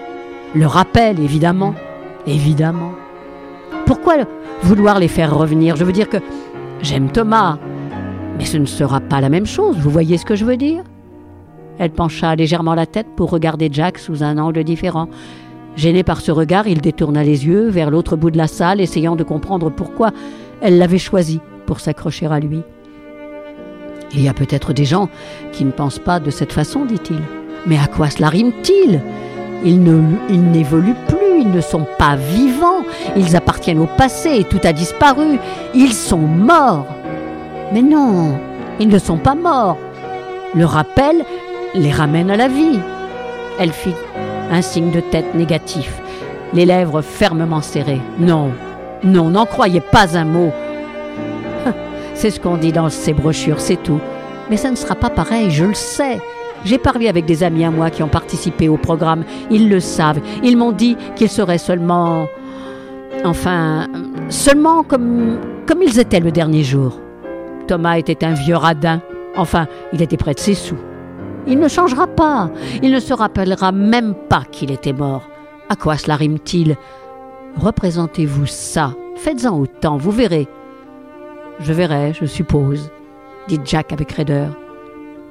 Le 0.56 0.66
rappel, 0.66 1.20
évidemment. 1.20 1.74
Évidemment. 2.26 2.92
Pourquoi 3.86 4.16
vouloir 4.64 5.00
les 5.00 5.08
faire 5.08 5.38
revenir? 5.38 5.76
Je 5.76 5.86
veux 5.86 5.94
dire 5.94 6.10
que 6.10 6.18
j'aime 6.82 7.10
Thomas, 7.10 7.58
mais 8.38 8.46
ce 8.46 8.58
ne 8.58 8.66
sera 8.66 9.00
pas 9.00 9.22
la 9.22 9.30
même 9.30 9.46
chose, 9.46 9.78
vous 9.78 9.90
voyez 9.90 10.18
ce 10.18 10.26
que 10.26 10.36
je 10.36 10.46
veux 10.46 10.58
dire? 10.58 10.84
Elle 11.80 11.92
pencha 11.92 12.36
légèrement 12.36 12.76
la 12.76 12.86
tête 12.86 13.08
pour 13.16 13.30
regarder 13.30 13.70
Jack 13.72 13.98
sous 13.98 14.24
un 14.24 14.38
angle 14.38 14.64
différent. 14.64 15.08
Gêné 15.76 16.04
par 16.04 16.22
ce 16.22 16.32
regard, 16.32 16.68
il 16.68 16.82
détourna 16.82 17.24
les 17.24 17.46
yeux 17.46 17.70
vers 17.70 17.92
l'autre 17.92 18.16
bout 18.16 18.32
de 18.32 18.38
la 18.38 18.48
salle, 18.48 18.82
essayant 18.82 19.16
de 19.16 19.24
comprendre 19.24 19.70
pourquoi 19.70 20.12
elle 20.60 20.80
l'avait 20.80 20.98
choisi 20.98 21.40
pour 21.66 21.80
s'accrocher 21.80 22.26
à 22.26 22.40
lui. 22.40 22.62
Il 24.14 24.22
y 24.22 24.30
a 24.30 24.34
peut-être 24.34 24.74
des 24.74 24.86
gens 24.86 25.10
qui 25.52 25.66
ne 25.66 25.72
pensent 25.72 26.00
pas 26.00 26.20
de 26.20 26.30
cette 26.32 26.54
façon, 26.54 26.86
dit-il. 26.86 27.22
Mais 27.66 27.78
à 27.78 27.88
quoi 27.88 28.10
cela 28.10 28.30
rime-t-il? 28.30 29.02
Ils 29.66 29.82
n'évoluent 29.82 30.96
plus, 31.08 31.42
ils 31.42 31.52
ne 31.52 31.62
sont 31.62 31.86
pas 31.98 32.16
vivants, 32.16 32.84
ils 33.16 33.36
appartiennent 33.36 33.80
au 33.80 33.88
passé, 33.88 34.46
tout 34.50 34.62
a 34.64 34.72
disparu, 34.72 35.40
ils 35.74 35.94
sont 35.94 36.18
morts. 36.20 36.86
Mais 37.74 37.82
non, 37.82 38.38
ils 38.80 38.88
ne 38.88 39.00
sont 39.00 39.18
pas 39.18 39.36
morts. 39.36 39.78
Le 40.56 40.64
rappel 40.64 41.26
les 41.74 41.92
ramène 41.92 42.32
à 42.32 42.38
la 42.38 42.48
vie. 42.48 42.80
Elle 43.60 43.72
fit 43.72 43.96
un 44.52 44.62
signe 44.62 44.92
de 44.92 45.00
tête 45.02 45.34
négatif, 45.34 46.02
les 46.54 46.66
lèvres 46.66 47.02
fermement 47.02 47.62
serrées. 47.62 48.02
Non, 48.20 48.52
non, 49.04 49.32
n'en 49.32 49.46
croyez 49.46 49.82
pas 49.82 50.16
un 50.18 50.26
mot. 50.26 50.54
C'est 52.18 52.32
ce 52.32 52.40
qu'on 52.40 52.58
dit 52.58 52.72
dans 52.72 52.90
ces 52.90 53.14
brochures, 53.14 53.62
c'est 53.62 53.76
tout. 53.76 54.00
Mais 54.50 54.58
ça 54.58 54.72
ne 54.72 54.76
sera 54.76 54.96
pas 54.96 55.12
pareil, 55.12 55.52
je 55.52 55.66
le 55.66 55.76
sais. 55.76 56.20
J'ai 56.66 56.80
parlé 56.80 57.08
avec 57.08 57.26
des 57.26 57.44
amis 57.44 57.64
à 57.64 57.70
moi 57.70 57.92
qui 57.92 58.02
ont 58.02 58.08
participé 58.08 58.68
au 58.68 58.78
programme. 58.78 59.24
Ils 59.52 59.70
le 59.70 59.80
savent. 59.80 60.20
Ils 60.42 60.58
m'ont 60.58 60.72
dit 60.72 60.98
qu'ils 61.16 61.30
seraient 61.30 61.60
seulement... 61.60 62.26
Enfin, 63.24 63.86
seulement 64.30 64.82
comme, 64.82 65.38
comme 65.68 65.84
ils 65.84 66.00
étaient 66.00 66.20
le 66.20 66.32
dernier 66.32 66.64
jour. 66.64 67.00
Thomas 67.68 68.00
était 68.00 68.26
un 68.26 68.34
vieux 68.34 68.58
radin. 68.58 69.00
Enfin, 69.36 69.68
il 69.94 70.02
était 70.02 70.18
près 70.18 70.34
de 70.34 70.40
ses 70.40 70.56
sous. 70.56 70.80
Il 71.46 71.60
ne 71.60 71.68
changera 71.68 72.08
pas. 72.08 72.50
Il 72.82 72.92
ne 72.92 73.00
se 73.00 73.14
rappellera 73.14 73.72
même 73.72 74.16
pas 74.28 74.42
qu'il 74.52 74.72
était 74.72 74.92
mort. 74.92 75.30
À 75.70 75.76
quoi 75.76 75.98
cela 75.98 76.16
rime-t-il? 76.16 76.78
Représentez-vous 77.58 78.48
ça. 78.48 78.96
Faites-en 79.18 79.56
autant, 79.56 79.98
vous 79.98 80.12
verrez. 80.12 80.48
Je 81.60 81.74
verrai, 81.74 82.14
je 82.14 82.26
suppose, 82.26 82.92
dit 83.48 83.60
Jack 83.66 83.92
avec 83.92 84.12
raideur. 84.12 84.56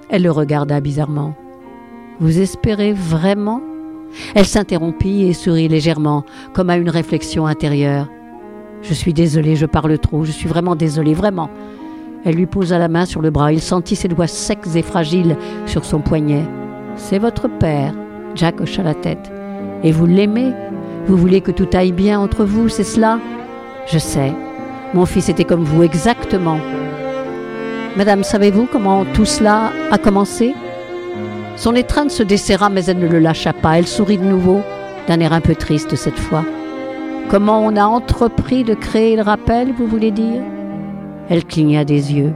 Elle 0.08 0.22
le 0.22 0.30
regarda 0.30 0.80
bizarrement. 0.80 1.34
Vous 2.20 2.40
espérez 2.40 2.92
vraiment? 2.92 3.60
Elle 4.34 4.46
s'interrompit 4.46 5.24
et 5.24 5.32
sourit 5.32 5.68
légèrement, 5.68 6.24
comme 6.52 6.70
à 6.70 6.76
une 6.76 6.90
réflexion 6.90 7.46
intérieure. 7.46 8.08
Je 8.82 8.94
suis 8.94 9.12
désolée, 9.12 9.56
je 9.56 9.66
parle 9.66 9.98
trop, 9.98 10.24
je 10.24 10.32
suis 10.32 10.48
vraiment 10.48 10.76
désolée, 10.76 11.14
vraiment. 11.14 11.50
Elle 12.24 12.36
lui 12.36 12.46
posa 12.46 12.78
la 12.78 12.88
main 12.88 13.06
sur 13.06 13.22
le 13.22 13.30
bras. 13.30 13.52
Il 13.52 13.60
sentit 13.60 13.96
ses 13.96 14.08
doigts 14.08 14.26
secs 14.26 14.74
et 14.74 14.82
fragiles 14.82 15.36
sur 15.66 15.84
son 15.84 16.00
poignet. 16.00 16.44
C'est 16.96 17.18
votre 17.18 17.48
père. 17.48 17.94
Jack 18.34 18.60
hocha 18.60 18.82
la 18.82 18.94
tête. 18.94 19.30
Et 19.82 19.92
vous 19.92 20.06
l'aimez? 20.06 20.52
Vous 21.06 21.16
voulez 21.16 21.40
que 21.40 21.52
tout 21.52 21.68
aille 21.72 21.92
bien 21.92 22.18
entre 22.18 22.44
vous, 22.44 22.68
c'est 22.68 22.84
cela? 22.84 23.20
Je 23.86 23.98
sais. 23.98 24.32
Mon 24.94 25.04
fils 25.04 25.28
était 25.28 25.44
comme 25.44 25.64
vous 25.64 25.82
exactement. 25.82 26.58
Madame, 27.96 28.24
savez-vous 28.24 28.68
comment 28.70 29.04
tout 29.14 29.24
cela 29.24 29.72
a 29.90 29.98
commencé? 29.98 30.54
Son 31.56 31.74
étreinte 31.74 32.10
se 32.10 32.22
desserra, 32.22 32.68
mais 32.68 32.84
elle 32.84 32.98
ne 32.98 33.08
le 33.08 33.18
lâcha 33.18 33.52
pas. 33.52 33.78
Elle 33.78 33.86
sourit 33.86 34.18
de 34.18 34.24
nouveau, 34.24 34.60
d'un 35.08 35.20
air 35.20 35.32
un 35.32 35.40
peu 35.40 35.54
triste 35.54 35.96
cette 35.96 36.18
fois. 36.18 36.44
Comment 37.28 37.64
on 37.64 37.76
a 37.76 37.84
entrepris 37.84 38.62
de 38.62 38.74
créer 38.74 39.16
le 39.16 39.22
rappel, 39.22 39.72
vous 39.72 39.86
voulez 39.86 40.10
dire? 40.10 40.42
Elle 41.28 41.44
cligna 41.44 41.84
des 41.84 42.14
yeux. 42.14 42.32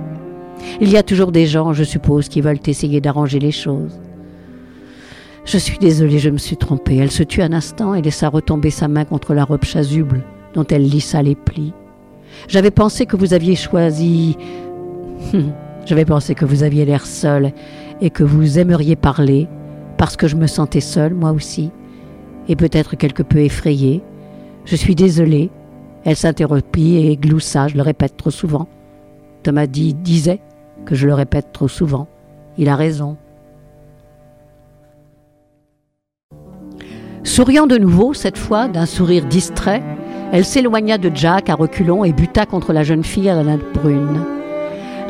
Il 0.81 0.91
y 0.91 0.97
a 0.97 1.03
toujours 1.03 1.33
des 1.33 1.47
gens, 1.47 1.73
je 1.73 1.85
suppose, 1.85 2.29
qui 2.29 2.41
veulent 2.41 2.59
essayer 2.67 3.01
d'arranger 3.01 3.39
les 3.39 3.53
choses. 3.53 4.01
Je 5.45 5.59
suis 5.59 5.79
désolée, 5.79 6.19
je 6.19 6.31
me 6.31 6.39
suis 6.39 6.57
trompée. 6.57 6.97
Elle 6.97 7.11
se 7.11 7.23
tut 7.23 7.43
un 7.43 7.53
instant 7.53 7.95
et 7.95 8.03
laissa 8.03 8.29
retomber 8.29 8.71
sa 8.71 8.89
main 8.89 9.05
contre 9.05 9.35
la 9.35 9.45
robe 9.45 9.65
chasuble 9.65 10.23
dont 10.55 10.65
elle 10.65 10.89
lissa 10.89 11.23
les 11.23 11.35
plis. 11.35 11.73
J'avais 12.49 12.71
pensé 12.71 13.07
que 13.07 13.17
vous 13.17 13.35
aviez 13.35 13.55
choisi. 13.55 14.37
J'avais 15.87 16.05
pensé 16.05 16.35
que 16.35 16.45
vous 16.45 16.63
aviez 16.63 16.85
l'air 16.85 17.07
seul 17.07 17.53
et 18.01 18.11
que 18.11 18.25
vous 18.25 18.59
aimeriez 18.59 18.97
parler, 18.97 19.49
parce 19.97 20.17
que 20.17 20.29
je 20.29 20.37
me 20.37 20.47
sentais 20.47 20.81
seule, 20.81 21.15
moi 21.15 21.33
aussi, 21.33 21.71
et 22.49 22.57
peut-être 22.57 22.97
quelque 22.97 23.23
peu 23.23 23.39
effrayée. 23.39 24.03
Je 24.65 24.77
suis 24.77 24.95
désolée. 24.95 25.51
Elle 26.05 26.17
s'interrompit 26.17 26.97
et 26.97 27.17
gloussa, 27.17 27.69
je 27.69 27.77
le 27.77 27.83
répète 27.83 28.17
trop 28.17 28.31
souvent. 28.31 28.69
Thomas 29.43 29.67
dit, 29.67 29.95
disait 29.95 30.41
que 30.87 30.95
je 30.95 31.07
le 31.07 31.15
répète 31.15 31.53
trop 31.53 31.69
souvent. 31.69 32.09
Il 32.57 32.69
a 32.69 32.77
raison. 32.77 33.17
Souriant 37.23 37.67
de 37.67 37.77
nouveau, 37.77 38.15
cette 38.15 38.39
fois 38.39 38.69
d'un 38.69 38.87
sourire 38.87 39.27
distrait, 39.27 39.83
elle 40.33 40.45
s'éloigna 40.45 40.97
de 40.99 41.11
Jack 41.13 41.49
à 41.51 41.55
reculons 41.55 42.05
et 42.05 42.13
buta 42.13 42.47
contre 42.47 42.73
la 42.73 42.85
jeune 42.85 43.05
fille 43.05 43.29
à 43.29 43.35
la 43.35 43.43
natte 43.43 43.73
brune. 43.75 44.25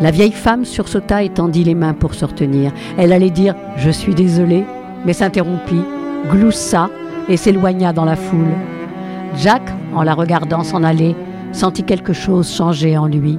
La 0.00 0.10
vieille 0.10 0.32
femme 0.32 0.64
sursauta 0.64 1.22
et 1.22 1.28
tendit 1.28 1.64
les 1.64 1.74
mains 1.74 1.92
pour 1.92 2.14
se 2.14 2.24
retenir. 2.24 2.72
Elle 2.96 3.12
allait 3.12 3.30
dire 3.30 3.54
Je 3.76 3.90
suis 3.90 4.14
désolée, 4.14 4.64
mais 5.04 5.12
s'interrompit, 5.12 5.82
gloussa 6.30 6.88
et 7.28 7.36
s'éloigna 7.36 7.92
dans 7.92 8.06
la 8.06 8.16
foule. 8.16 8.54
Jack, 9.36 9.62
en 9.94 10.02
la 10.02 10.14
regardant 10.14 10.64
s'en 10.64 10.82
aller, 10.82 11.14
sentit 11.52 11.84
quelque 11.84 12.14
chose 12.14 12.50
changer 12.50 12.96
en 12.96 13.06
lui. 13.06 13.38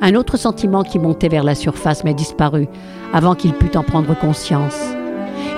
Un 0.00 0.14
autre 0.14 0.36
sentiment 0.36 0.84
qui 0.84 0.98
montait 0.98 1.28
vers 1.28 1.44
la 1.44 1.54
surface 1.54 2.04
mais 2.04 2.14
disparut 2.14 2.68
avant 3.12 3.34
qu'il 3.34 3.52
pût 3.52 3.76
en 3.76 3.82
prendre 3.82 4.16
conscience. 4.16 4.95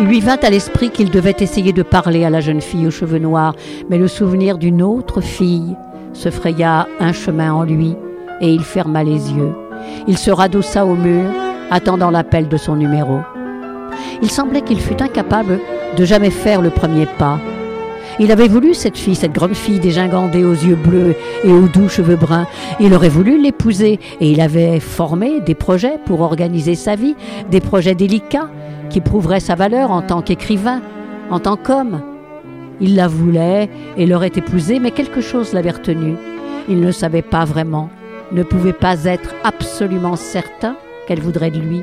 Il 0.00 0.06
lui 0.06 0.20
vint 0.20 0.38
à 0.42 0.50
l'esprit 0.50 0.90
qu'il 0.90 1.10
devait 1.10 1.34
essayer 1.40 1.72
de 1.72 1.82
parler 1.82 2.24
à 2.24 2.30
la 2.30 2.40
jeune 2.40 2.60
fille 2.60 2.86
aux 2.86 2.92
cheveux 2.92 3.18
noirs, 3.18 3.54
mais 3.90 3.98
le 3.98 4.06
souvenir 4.06 4.56
d'une 4.56 4.80
autre 4.80 5.20
fille 5.20 5.76
se 6.12 6.30
fraya 6.30 6.86
un 7.00 7.12
chemin 7.12 7.52
en 7.52 7.64
lui 7.64 7.96
et 8.40 8.52
il 8.52 8.62
ferma 8.62 9.02
les 9.02 9.32
yeux. 9.32 9.52
Il 10.06 10.16
se 10.16 10.30
radossa 10.30 10.86
au 10.86 10.94
mur, 10.94 11.24
attendant 11.70 12.10
l'appel 12.10 12.48
de 12.48 12.56
son 12.56 12.76
numéro. 12.76 13.20
Il 14.22 14.30
semblait 14.30 14.62
qu'il 14.62 14.80
fût 14.80 15.02
incapable 15.02 15.58
de 15.96 16.04
jamais 16.04 16.30
faire 16.30 16.62
le 16.62 16.70
premier 16.70 17.06
pas. 17.06 17.38
Il 18.20 18.32
avait 18.32 18.48
voulu 18.48 18.74
cette 18.74 18.98
fille, 18.98 19.14
cette 19.14 19.32
grande 19.32 19.54
fille 19.54 19.78
dégingandée 19.78 20.42
aux 20.42 20.52
yeux 20.52 20.74
bleus 20.74 21.14
et 21.44 21.52
aux 21.52 21.68
doux 21.68 21.88
cheveux 21.88 22.16
bruns. 22.16 22.48
Il 22.80 22.92
aurait 22.92 23.08
voulu 23.08 23.40
l'épouser 23.40 24.00
et 24.20 24.30
il 24.32 24.40
avait 24.40 24.80
formé 24.80 25.40
des 25.40 25.54
projets 25.54 25.98
pour 26.04 26.22
organiser 26.22 26.74
sa 26.74 26.96
vie, 26.96 27.14
des 27.50 27.60
projets 27.60 27.94
délicats 27.94 28.50
qui 28.90 29.00
prouveraient 29.00 29.38
sa 29.38 29.54
valeur 29.54 29.92
en 29.92 30.02
tant 30.02 30.20
qu'écrivain, 30.20 30.82
en 31.30 31.38
tant 31.38 31.56
qu'homme. 31.56 32.00
Il 32.80 32.96
la 32.96 33.06
voulait 33.06 33.70
et 33.96 34.06
l'aurait 34.06 34.32
épousée, 34.34 34.80
mais 34.80 34.90
quelque 34.90 35.20
chose 35.20 35.52
l'avait 35.52 35.70
retenu. 35.70 36.14
Il 36.68 36.80
ne 36.80 36.90
savait 36.90 37.22
pas 37.22 37.44
vraiment, 37.44 37.88
ne 38.32 38.42
pouvait 38.42 38.72
pas 38.72 39.04
être 39.04 39.34
absolument 39.44 40.16
certain 40.16 40.74
qu'elle 41.06 41.20
voudrait 41.20 41.52
de 41.52 41.60
lui 41.60 41.82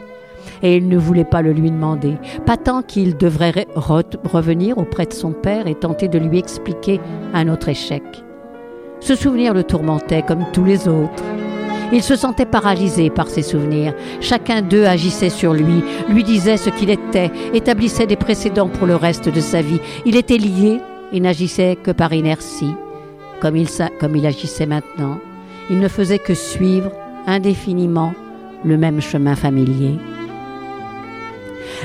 et 0.62 0.78
il 0.78 0.88
ne 0.88 0.98
voulait 0.98 1.26
pas 1.26 1.42
le 1.42 1.52
lui 1.52 1.72
demander, 1.72 2.16
pas 2.46 2.58
tant 2.58 2.82
qu'il 2.82 3.18
devrait 3.18 3.68
revenir 3.76 4.78
auprès 4.78 5.06
de 5.06 5.14
son 5.14 5.32
père 5.32 5.68
et 5.68 5.76
tenter 5.76 6.08
de 6.08 6.20
lui 6.20 6.38
expliquer 6.38 7.00
un 7.34 7.48
autre 7.48 7.70
échec. 7.70 8.04
Ce 9.00 9.16
souvenir 9.16 9.54
le 9.54 9.64
tourmentait 9.64 10.24
comme 10.24 10.46
tous 10.54 10.64
les 10.64 10.88
autres. 10.88 11.24
Il 11.94 12.02
se 12.02 12.16
sentait 12.16 12.46
paralysé 12.46 13.10
par 13.10 13.28
ces 13.28 13.44
souvenirs. 13.44 13.94
Chacun 14.20 14.62
d'eux 14.62 14.86
agissait 14.86 15.30
sur 15.30 15.54
lui, 15.54 15.84
lui 16.10 16.24
disait 16.24 16.58
ce 16.58 16.70
qu'il 16.70 16.90
était, 16.90 17.32
établissait 17.54 18.08
des 18.08 18.16
précédents 18.16 18.70
pour 18.70 18.88
le 18.88 18.96
reste 18.96 19.30
de 19.30 19.42
sa 19.42 19.62
vie. 19.62 19.80
Il 20.06 20.16
était 20.16 20.38
lié 20.38 20.80
et 21.14 21.20
n'agissait 21.20 21.78
que 21.82 21.92
par 21.92 22.14
inertie, 22.14 22.74
comme 23.40 23.56
il, 23.56 23.68
comme 24.00 24.16
il 24.16 24.26
agissait 24.26 24.66
maintenant. 24.66 25.20
Il 25.70 25.80
ne 25.80 25.88
faisait 25.88 26.20
que 26.20 26.34
suivre 26.34 26.92
indéfiniment 27.28 28.14
le 28.64 28.78
même 28.78 29.02
chemin 29.02 29.36
familier. 29.36 29.96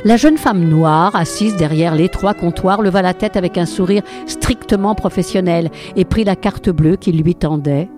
La 0.04 0.16
jeune 0.16 0.38
femme 0.38 0.64
noire, 0.64 1.14
assise 1.14 1.56
derrière 1.56 1.94
l'étroit 1.94 2.34
comptoir, 2.34 2.82
leva 2.82 3.02
la 3.02 3.14
tête 3.14 3.36
avec 3.36 3.58
un 3.58 3.66
sourire 3.66 4.02
strictement 4.26 4.94
professionnel 4.94 5.70
et 5.96 6.04
prit 6.04 6.24
la 6.24 6.36
carte 6.36 6.70
bleue 6.70 6.96
qu'il 6.96 7.20
lui 7.22 7.34
tendait. 7.34 7.88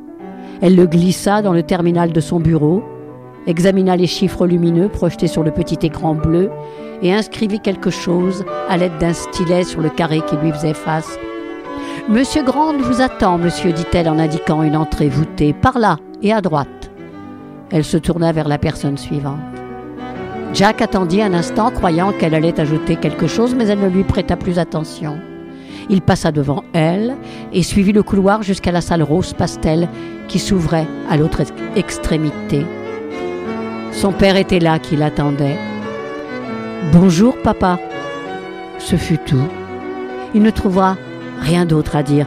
Elle 0.60 0.76
le 0.76 0.86
glissa 0.86 1.42
dans 1.42 1.52
le 1.52 1.62
terminal 1.62 2.12
de 2.12 2.20
son 2.20 2.40
bureau, 2.40 2.82
examina 3.46 3.96
les 3.96 4.06
chiffres 4.06 4.46
lumineux 4.46 4.88
projetés 4.88 5.26
sur 5.26 5.42
le 5.42 5.50
petit 5.50 5.78
écran 5.86 6.14
bleu 6.14 6.50
et 7.02 7.12
inscrivit 7.12 7.60
quelque 7.60 7.90
chose 7.90 8.44
à 8.68 8.76
l'aide 8.76 8.98
d'un 8.98 9.12
stylet 9.12 9.64
sur 9.64 9.80
le 9.80 9.90
carré 9.90 10.20
qui 10.28 10.36
lui 10.36 10.52
faisait 10.52 10.74
face. 10.74 11.18
Monsieur 12.08 12.42
Grande 12.42 12.80
vous 12.80 13.00
attend, 13.00 13.38
monsieur, 13.38 13.72
dit-elle 13.72 14.08
en 14.08 14.18
indiquant 14.18 14.62
une 14.62 14.76
entrée 14.76 15.08
voûtée, 15.08 15.52
par 15.52 15.78
là 15.78 15.98
et 16.22 16.32
à 16.32 16.40
droite. 16.40 16.90
Elle 17.70 17.84
se 17.84 17.96
tourna 17.96 18.32
vers 18.32 18.48
la 18.48 18.58
personne 18.58 18.98
suivante. 18.98 19.51
Jack 20.54 20.82
attendit 20.82 21.22
un 21.22 21.32
instant, 21.32 21.70
croyant 21.70 22.12
qu'elle 22.12 22.34
allait 22.34 22.60
ajouter 22.60 22.96
quelque 22.96 23.26
chose, 23.26 23.54
mais 23.54 23.68
elle 23.68 23.80
ne 23.80 23.88
lui 23.88 24.04
prêta 24.04 24.36
plus 24.36 24.58
attention. 24.58 25.18
Il 25.88 26.02
passa 26.02 26.30
devant 26.30 26.62
elle 26.74 27.16
et 27.54 27.62
suivit 27.62 27.92
le 27.92 28.02
couloir 28.02 28.42
jusqu'à 28.42 28.70
la 28.70 28.82
salle 28.82 29.02
rose 29.02 29.32
pastel 29.32 29.88
qui 30.28 30.38
s'ouvrait 30.38 30.86
à 31.08 31.16
l'autre 31.16 31.42
extrémité. 31.74 32.66
Son 33.92 34.12
père 34.12 34.36
était 34.36 34.60
là 34.60 34.78
qui 34.78 34.94
l'attendait. 34.94 35.56
Bonjour, 36.92 37.34
papa. 37.42 37.78
Ce 38.78 38.96
fut 38.96 39.18
tout. 39.18 39.48
Il 40.34 40.42
ne 40.42 40.50
trouva 40.50 40.96
rien 41.40 41.64
d'autre 41.64 41.96
à 41.96 42.02
dire. 42.02 42.26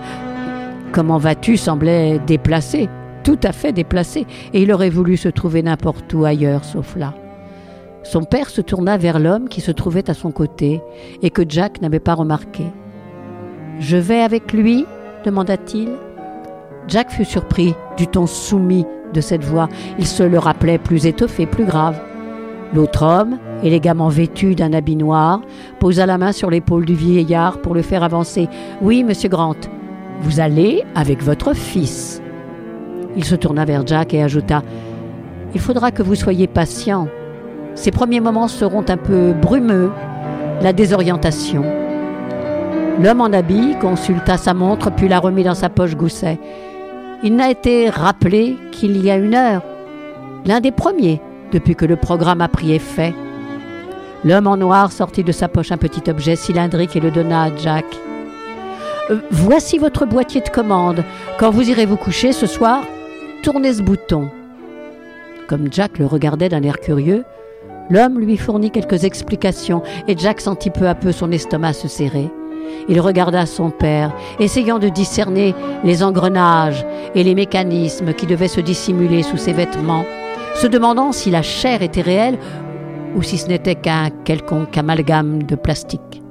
Comment 0.92 1.20
vas-tu? 1.20 1.58
semblait 1.58 2.20
déplacé, 2.26 2.90
tout 3.24 3.40
à 3.44 3.52
fait 3.52 3.72
déplacé, 3.72 4.26
et 4.54 4.64
il 4.64 4.72
aurait 4.72 4.90
voulu 4.90 5.16
se 5.16 5.30
trouver 5.30 5.62
n'importe 5.62 6.12
où 6.14 6.26
ailleurs 6.26 6.64
sauf 6.64 6.96
là. 6.96 7.14
Son 8.06 8.24
père 8.24 8.52
se 8.52 8.62
tourna 8.62 8.98
vers 8.98 9.18
l'homme 9.18 9.50
qui 9.50 9.62
se 9.62 9.72
trouvait 9.72 10.12
à 10.12 10.14
son 10.14 10.32
côté 10.32 10.80
et 11.24 11.32
que 11.32 11.42
Jack 11.48 11.82
n'avait 11.82 12.00
pas 12.00 12.14
remarqué. 12.14 12.64
Je 13.80 13.98
vais 13.98 14.22
avec 14.22 14.54
lui? 14.54 14.86
demanda-t-il. 15.26 15.90
Jack 16.88 17.10
fut 17.10 17.26
surpris 17.26 17.74
du 17.98 18.06
ton 18.06 18.28
soumis 18.28 18.86
de 19.12 19.22
cette 19.22 19.44
voix. 19.44 19.70
Il 19.98 20.06
se 20.06 20.22
le 20.22 20.38
rappelait 20.38 20.78
plus 20.78 21.08
étoffé, 21.08 21.48
plus 21.48 21.66
grave. 21.66 22.00
L'autre 22.76 23.02
homme, 23.02 23.40
élégamment 23.64 24.10
vêtu 24.10 24.54
d'un 24.54 24.74
habit 24.74 24.98
noir, 24.98 25.42
posa 25.80 26.06
la 26.06 26.20
main 26.20 26.32
sur 26.32 26.52
l'épaule 26.52 26.86
du 26.86 26.94
vieillard 26.94 27.60
pour 27.60 27.74
le 27.74 27.82
faire 27.82 28.04
avancer. 28.04 28.48
Oui, 28.84 29.04
monsieur 29.04 29.30
Grant, 29.30 29.56
vous 30.22 30.40
allez 30.40 30.84
avec 30.94 31.24
votre 31.24 31.56
fils. 31.56 32.22
Il 33.18 33.24
se 33.24 33.34
tourna 33.34 33.66
vers 33.66 33.88
Jack 33.88 34.14
et 34.14 34.22
ajouta 34.22 34.62
Il 35.56 35.60
faudra 35.60 35.90
que 35.90 36.04
vous 36.04 36.16
soyez 36.16 36.46
patient. 36.46 37.08
Ces 37.76 37.92
premiers 37.92 38.22
moments 38.22 38.48
seront 38.48 38.86
un 38.88 38.98
peu 38.98 39.34
brumeux, 39.34 39.92
la 40.62 40.74
désorientation. 40.74 41.64
L'homme 43.02 43.20
en 43.22 43.34
habit 43.34 43.76
consulta 43.82 44.38
sa 44.38 44.54
montre 44.54 44.90
puis 44.90 45.10
la 45.10 45.20
remit 45.20 45.44
dans 45.44 45.54
sa 45.54 45.70
poche 45.70 45.96
gousset. 45.96 46.40
Il 47.24 47.36
n'a 47.36 47.52
été 47.52 47.90
rappelé 47.90 48.58
qu'il 48.72 49.04
y 49.04 49.12
a 49.12 49.18
une 49.18 49.36
heure, 49.36 49.62
l'un 50.46 50.62
des 50.62 50.72
premiers 50.72 51.22
depuis 51.52 51.76
que 51.76 51.86
le 51.86 51.98
programme 51.98 52.42
a 52.42 52.48
pris 52.48 52.74
effet. 52.74 53.14
L'homme 54.24 54.48
en 54.48 54.58
noir 54.58 54.92
sortit 54.92 55.24
de 55.24 55.32
sa 55.32 55.48
poche 55.48 55.72
un 55.72 55.78
petit 55.78 56.10
objet 56.10 56.36
cylindrique 56.36 56.96
et 56.96 57.00
le 57.00 57.12
donna 57.12 57.44
à 57.44 57.56
Jack. 57.56 57.86
Euh, 59.12 59.18
voici 59.30 59.78
votre 59.78 60.06
boîtier 60.06 60.42
de 60.42 60.50
commande. 60.50 61.04
Quand 61.38 61.52
vous 61.52 61.70
irez 61.70 61.86
vous 61.86 61.98
coucher 61.98 62.32
ce 62.32 62.48
soir, 62.48 62.84
tournez 63.44 63.74
ce 63.74 63.84
bouton. 63.84 64.30
Comme 65.48 65.68
Jack 65.72 66.00
le 66.00 66.08
regardait 66.08 66.50
d'un 66.50 66.64
air 66.64 66.80
curieux, 66.80 67.24
L'homme 67.90 68.20
lui 68.20 68.38
fournit 68.38 68.72
quelques 68.72 69.04
explications 69.04 69.84
et 70.08 70.18
Jack 70.18 70.42
sentit 70.42 70.72
peu 70.72 70.88
à 70.88 70.96
peu 70.96 71.12
son 71.12 71.32
estomac 71.32 71.74
se 71.74 71.88
serrer. 71.88 72.30
Il 72.90 73.00
regarda 73.00 73.46
son 73.46 73.70
père, 73.70 74.12
essayant 74.40 74.80
de 74.80 74.90
discerner 74.90 75.54
les 75.84 76.04
engrenages 76.04 76.86
et 77.14 77.24
les 77.24 77.36
mécanismes 77.36 78.14
qui 78.14 78.26
devaient 78.26 78.48
se 78.48 78.62
dissimuler 78.62 79.24
sous 79.24 79.38
ses 79.38 79.54
vêtements, 79.54 80.06
se 80.56 80.68
demandant 80.68 81.12
si 81.12 81.30
la 81.32 81.42
chair 81.42 81.82
était 81.82 82.02
réelle 82.02 82.40
ou 83.16 83.22
si 83.22 83.38
ce 83.38 83.48
n'était 83.48 83.76
qu'un 83.76 84.10
quelconque 84.24 84.78
amalgame 84.78 85.44
de 85.44 85.56
plastique. 85.56 86.22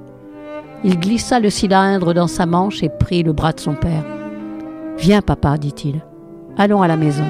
Il 0.83 0.99
glissa 0.99 1.41
le 1.41 1.51
cylindre 1.51 2.13
dans 2.13 2.27
sa 2.27 2.47
manche 2.47 2.83
et 2.83 2.91
prit 2.91 3.23
le 3.23 3.33
bras 3.33 3.53
de 3.53 3.61
son 3.61 3.75
père. 3.75 4.05
Viens, 4.99 5.23
papa, 5.23 5.57
dit-il. 5.57 6.05
Allons 6.59 6.83
à 6.83 6.89
la 6.89 6.97
maison. 6.97 7.25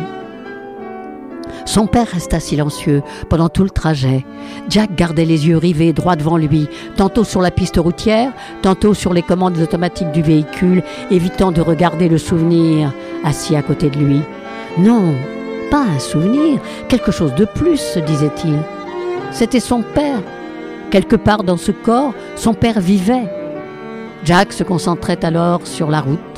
Son 1.64 1.86
père 1.86 2.08
resta 2.08 2.40
silencieux 2.40 3.02
pendant 3.28 3.48
tout 3.48 3.64
le 3.64 3.70
trajet. 3.70 4.24
Jack 4.68 4.94
gardait 4.94 5.24
les 5.24 5.48
yeux 5.48 5.56
rivés 5.56 5.92
droit 5.92 6.16
devant 6.16 6.36
lui, 6.36 6.68
tantôt 6.96 7.24
sur 7.24 7.40
la 7.40 7.50
piste 7.50 7.78
routière, 7.78 8.32
tantôt 8.62 8.92
sur 8.92 9.14
les 9.14 9.22
commandes 9.22 9.58
automatiques 9.58 10.12
du 10.12 10.22
véhicule, 10.22 10.82
évitant 11.10 11.52
de 11.52 11.60
regarder 11.60 12.08
le 12.08 12.18
souvenir 12.18 12.92
assis 13.24 13.56
à 13.56 13.62
côté 13.62 13.88
de 13.88 13.98
lui. 13.98 14.20
Non, 14.78 15.14
pas 15.70 15.84
un 15.84 15.98
souvenir, 15.98 16.60
quelque 16.88 17.12
chose 17.12 17.34
de 17.34 17.46
plus, 17.46 17.78
se 17.78 17.98
disait-il. 17.98 18.58
C'était 19.32 19.60
son 19.60 19.82
père. 19.82 20.20
Quelque 20.90 21.16
part 21.16 21.42
dans 21.42 21.56
ce 21.56 21.72
corps, 21.72 22.12
son 22.36 22.54
père 22.54 22.78
vivait. 22.78 23.28
Jack 24.24 24.52
se 24.52 24.62
concentrait 24.62 25.24
alors 25.24 25.66
sur 25.66 25.90
la 25.90 26.00
route 26.00 26.33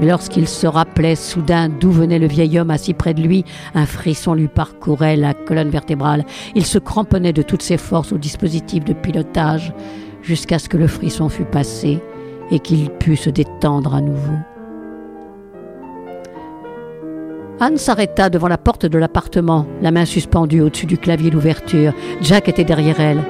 mais 0.00 0.06
lorsqu'il 0.06 0.48
se 0.48 0.66
rappelait 0.66 1.14
soudain 1.14 1.68
d'où 1.68 1.90
venait 1.90 2.18
le 2.18 2.26
vieil 2.26 2.58
homme 2.58 2.70
assis 2.70 2.94
près 2.94 3.14
de 3.14 3.22
lui, 3.22 3.44
un 3.74 3.86
frisson 3.86 4.34
lui 4.34 4.48
parcourait 4.48 5.16
la 5.16 5.34
colonne 5.34 5.70
vertébrale. 5.70 6.24
Il 6.54 6.66
se 6.66 6.78
cramponnait 6.78 7.32
de 7.32 7.42
toutes 7.42 7.62
ses 7.62 7.76
forces 7.76 8.12
au 8.12 8.18
dispositif 8.18 8.84
de 8.84 8.92
pilotage 8.92 9.72
jusqu'à 10.22 10.58
ce 10.58 10.68
que 10.68 10.76
le 10.76 10.86
frisson 10.86 11.28
fût 11.28 11.44
passé 11.44 12.00
et 12.50 12.58
qu'il 12.58 12.90
pût 12.90 13.16
se 13.16 13.30
détendre 13.30 13.94
à 13.94 14.00
nouveau. 14.00 14.34
Anne 17.60 17.76
s'arrêta 17.76 18.30
devant 18.30 18.48
la 18.48 18.58
porte 18.58 18.84
de 18.84 18.98
l'appartement, 18.98 19.66
la 19.80 19.92
main 19.92 20.04
suspendue 20.04 20.60
au-dessus 20.60 20.86
du 20.86 20.98
clavier 20.98 21.30
d'ouverture. 21.30 21.92
Jack 22.20 22.48
était 22.48 22.64
derrière 22.64 22.98
elle. 22.98 23.22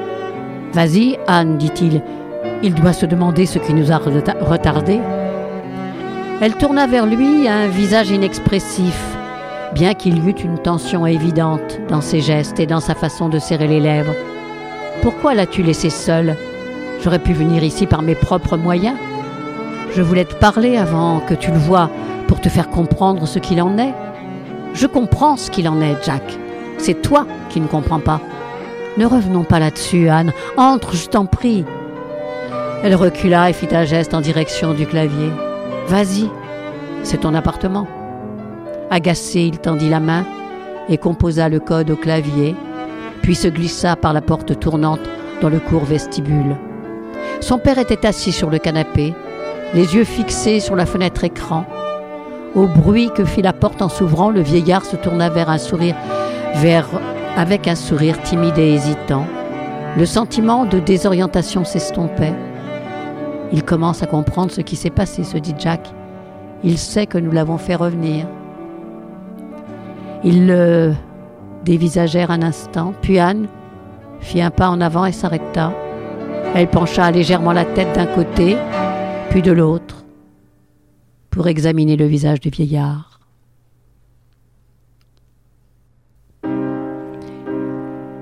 Vas-y, 0.73 1.19
Anne, 1.27 1.59
dit-il. 1.59 2.03
Il 2.63 2.75
doit 2.75 2.95
se 2.95 3.07
demander 3.07 3.47
ce 3.47 3.59
qui 3.59 3.75
nous 3.75 3.93
a 3.93 3.99
retardés. 3.99 5.01
Elle 6.41 6.57
tourna 6.57 6.87
vers 6.87 7.07
lui 7.07 7.49
un 7.49 7.69
visage 7.69 8.11
inexpressif, 8.11 8.99
bien 9.73 9.95
qu'il 9.95 10.19
y 10.19 10.29
eût 10.29 10.33
une 10.33 10.59
tension 10.59 11.07
évidente 11.07 11.81
dans 11.89 12.01
ses 12.01 12.21
gestes 12.21 12.59
et 12.59 12.67
dans 12.67 12.81
sa 12.81 12.97
façon 12.97 13.29
de 13.29 13.39
serrer 13.39 13.69
les 13.69 13.81
lèvres. 13.81 14.15
Pourquoi 15.01 15.35
l'as-tu 15.35 15.63
laissé 15.63 15.91
seul 15.91 16.37
J'aurais 17.03 17.21
pu 17.21 17.33
venir 17.33 17.63
ici 17.63 17.87
par 17.87 18.03
mes 18.03 18.17
propres 18.17 18.57
moyens. 18.57 18.97
Je 19.95 20.03
voulais 20.03 20.25
te 20.25 20.35
parler 20.35 20.77
avant 20.77 21.21
que 21.21 21.35
tu 21.35 21.53
le 21.53 21.59
vois 21.59 21.89
pour 22.27 22.41
te 22.41 22.49
faire 22.49 22.69
comprendre 22.69 23.27
ce 23.27 23.39
qu'il 23.39 23.63
en 23.63 23.79
est. 23.79 23.95
Je 24.75 24.89
comprends 24.89 25.37
ce 25.37 25.53
qu'il 25.53 25.69
en 25.69 25.81
est, 25.81 26.05
Jack. 26.05 26.23
C'est 26.79 27.01
toi 27.01 27.27
qui 27.49 27.61
ne 27.61 27.69
comprends 27.69 28.01
pas. 28.01 28.21
Ne 28.97 29.07
revenons 29.07 29.45
pas 29.45 29.61
là-dessus, 29.61 30.09
Anne. 30.09 30.33
Entre, 30.57 30.97
je 30.97 31.09
t'en 31.09 31.27
prie. 31.27 31.65
Elle 32.83 32.97
recula 32.97 33.51
et 33.51 33.53
fit 33.53 33.75
un 33.75 33.85
geste 33.85 34.15
en 34.15 34.21
direction 34.21 34.75
du 34.75 34.85
clavier. 34.85 35.31
Vas-y, 35.89 36.31
c'est 37.03 37.21
ton 37.21 37.35
appartement. 37.35 37.87
Agacé, 38.91 39.43
il 39.43 39.59
tendit 39.59 39.91
la 39.91 40.01
main 40.01 40.25
et 40.89 40.97
composa 40.97 41.49
le 41.49 41.61
code 41.61 41.91
au 41.91 41.97
clavier, 41.97 42.57
puis 43.23 43.35
se 43.35 43.49
glissa 43.49 43.95
par 43.95 44.13
la 44.13 44.23
porte 44.23 44.59
tournante 44.59 45.01
dans 45.43 45.51
le 45.51 45.61
court 45.61 45.85
vestibule. 45.85 46.57
Son 47.41 47.59
père 47.59 47.79
était 47.79 48.07
assis 48.07 48.33
sur 48.33 48.49
le 48.49 48.59
canapé, 48.59 49.15
les 49.75 49.95
yeux 49.95 50.05
fixés 50.05 50.61
sur 50.61 50.75
la 50.75 50.87
fenêtre 50.87 51.25
écran. 51.25 51.67
Au 52.55 52.67
bruit 52.67 53.11
que 53.15 53.25
fit 53.25 53.43
la 53.43 53.53
porte 53.53 53.83
en 53.83 53.89
s'ouvrant, 53.89 54.31
le 54.31 54.41
vieillard 54.41 54.85
se 54.85 54.97
tourna 54.97 55.29
vers 55.29 55.51
un 55.51 55.59
sourire, 55.59 55.97
vers, 56.57 56.89
avec 57.37 57.69
un 57.69 57.75
sourire 57.75 58.23
timide 58.23 58.59
et 58.59 58.73
hésitant. 58.73 59.27
Le 59.99 60.07
sentiment 60.07 60.65
de 60.65 60.79
désorientation 60.79 61.65
s'estompait. 61.65 62.35
Il 63.55 63.63
commence 63.63 64.03
à 64.03 64.07
comprendre 64.07 64.51
ce 64.51 64.63
qui 64.63 64.75
s'est 64.75 64.91
passé, 64.91 65.23
se 65.23 65.39
dit 65.39 65.55
Jack. 65.57 65.89
Il 66.65 66.77
sait 66.77 67.07
que 67.07 67.19
nous 67.19 67.31
l'avons 67.31 67.57
fait 67.57 67.77
revenir. 67.77 68.27
Ils 70.25 70.49
le 70.49 70.93
dévisagèrent 71.65 72.33
un 72.33 72.43
instant, 72.43 72.95
puis 73.01 73.21
Anne 73.21 73.47
fit 74.19 74.43
un 74.43 74.51
pas 74.51 74.69
en 74.69 74.81
avant 74.81 75.07
et 75.07 75.13
s'arrêta. 75.13 75.73
Elle 76.57 76.69
pencha 76.69 77.09
légèrement 77.13 77.53
la 77.53 77.65
tête 77.65 77.95
d'un 77.95 78.07
côté, 78.07 78.57
puis 79.31 79.41
de 79.41 79.53
l'autre, 79.53 80.05
pour 81.31 81.47
examiner 81.47 81.95
le 81.95 82.07
visage 82.07 82.41
du 82.41 82.49
vieillard. 82.49 83.21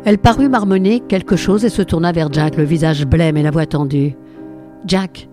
Elle 0.05 0.19
parut 0.19 0.51
marmonner 0.51 1.01
quelque 1.01 1.37
chose 1.37 1.65
et 1.65 1.71
se 1.71 1.81
tourna 1.81 2.13
vers 2.13 2.31
Jack, 2.31 2.59
le 2.59 2.65
visage 2.65 3.07
blême 3.07 3.39
et 3.39 3.43
la 3.43 3.51
voix 3.51 3.65
tendue. 3.65 4.15
Jack. 4.87 5.29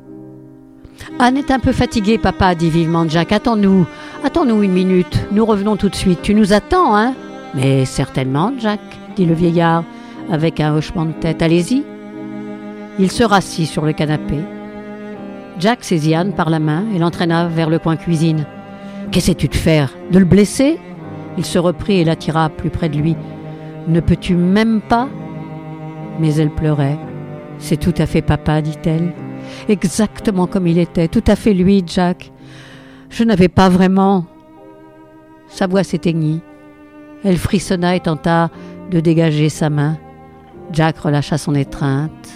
Anne 1.18 1.38
est 1.38 1.52
un 1.52 1.60
peu 1.60 1.72
fatiguée, 1.72 2.18
papa, 2.18 2.56
dit 2.56 2.70
vivement 2.70 3.08
Jack. 3.08 3.32
Attends-nous. 3.32 3.86
Attends-nous 4.24 4.64
une 4.64 4.72
minute. 4.72 5.28
Nous 5.32 5.46
revenons 5.46 5.76
tout 5.76 5.90
de 5.90 5.96
suite. 5.96 6.22
Tu 6.22 6.34
nous 6.34 6.54
attends, 6.54 6.96
hein? 6.96 7.14
Mais 7.56 7.86
certainement, 7.86 8.54
Jack, 8.60 8.80
dit 9.16 9.26
le 9.26 9.34
vieillard, 9.34 9.84
avec 10.32 10.60
un 10.60 10.76
hochement 10.76 11.06
de 11.06 11.14
tête. 11.14 11.42
Allez-y. 11.42 11.84
Il 13.00 13.12
se 13.12 13.24
rassit 13.24 13.68
sur 13.68 13.86
le 13.86 13.94
canapé. 13.94 14.38
Jack 15.58 15.84
saisit 15.84 16.16
Anne 16.16 16.34
par 16.34 16.50
la 16.50 16.60
main 16.60 16.84
et 16.94 17.00
l'entraîna 17.00 17.48
vers 17.48 17.70
le 17.70 17.80
coin 17.80 17.96
cuisine. 17.96 18.46
Qu'essaies-tu 19.12 19.48
de 19.48 19.56
faire? 19.56 19.92
De 20.12 20.20
le 20.20 20.26
blesser? 20.26 20.80
Il 21.38 21.46
se 21.46 21.58
reprit 21.58 22.00
et 22.00 22.04
l'attira 22.04 22.50
plus 22.50 22.70
près 22.70 22.90
de 22.90 22.98
lui. 22.98 23.16
Ne 23.88 24.00
peux-tu 24.00 24.36
même 24.36 24.82
pas? 24.82 25.08
Mais 26.20 26.36
elle 26.36 26.52
pleurait. 26.52 27.00
C'est 27.58 27.78
tout 27.78 27.94
à 27.98 28.06
fait 28.06 28.22
papa, 28.22 28.62
dit-elle 28.62 29.14
exactement 29.68 30.48
comme 30.48 30.68
il 30.68 30.78
était, 30.78 31.08
tout 31.08 31.24
à 31.28 31.36
fait 31.36 31.54
lui, 31.54 31.84
Jack. 31.86 32.32
Je 33.10 33.24
n'avais 33.24 33.48
pas 33.48 33.70
vraiment. 33.70 34.26
Sa 35.48 35.68
voix 35.68 35.84
s'éteignit. 35.84 36.42
Elle 37.24 37.38
frissonna 37.38 37.96
et 37.96 38.00
tenta 38.00 38.50
de 38.92 39.00
dégager 39.00 39.50
sa 39.50 39.70
main. 39.70 39.98
Jack 40.72 41.00
relâcha 41.00 41.38
son 41.38 41.56
étreinte. 41.56 42.30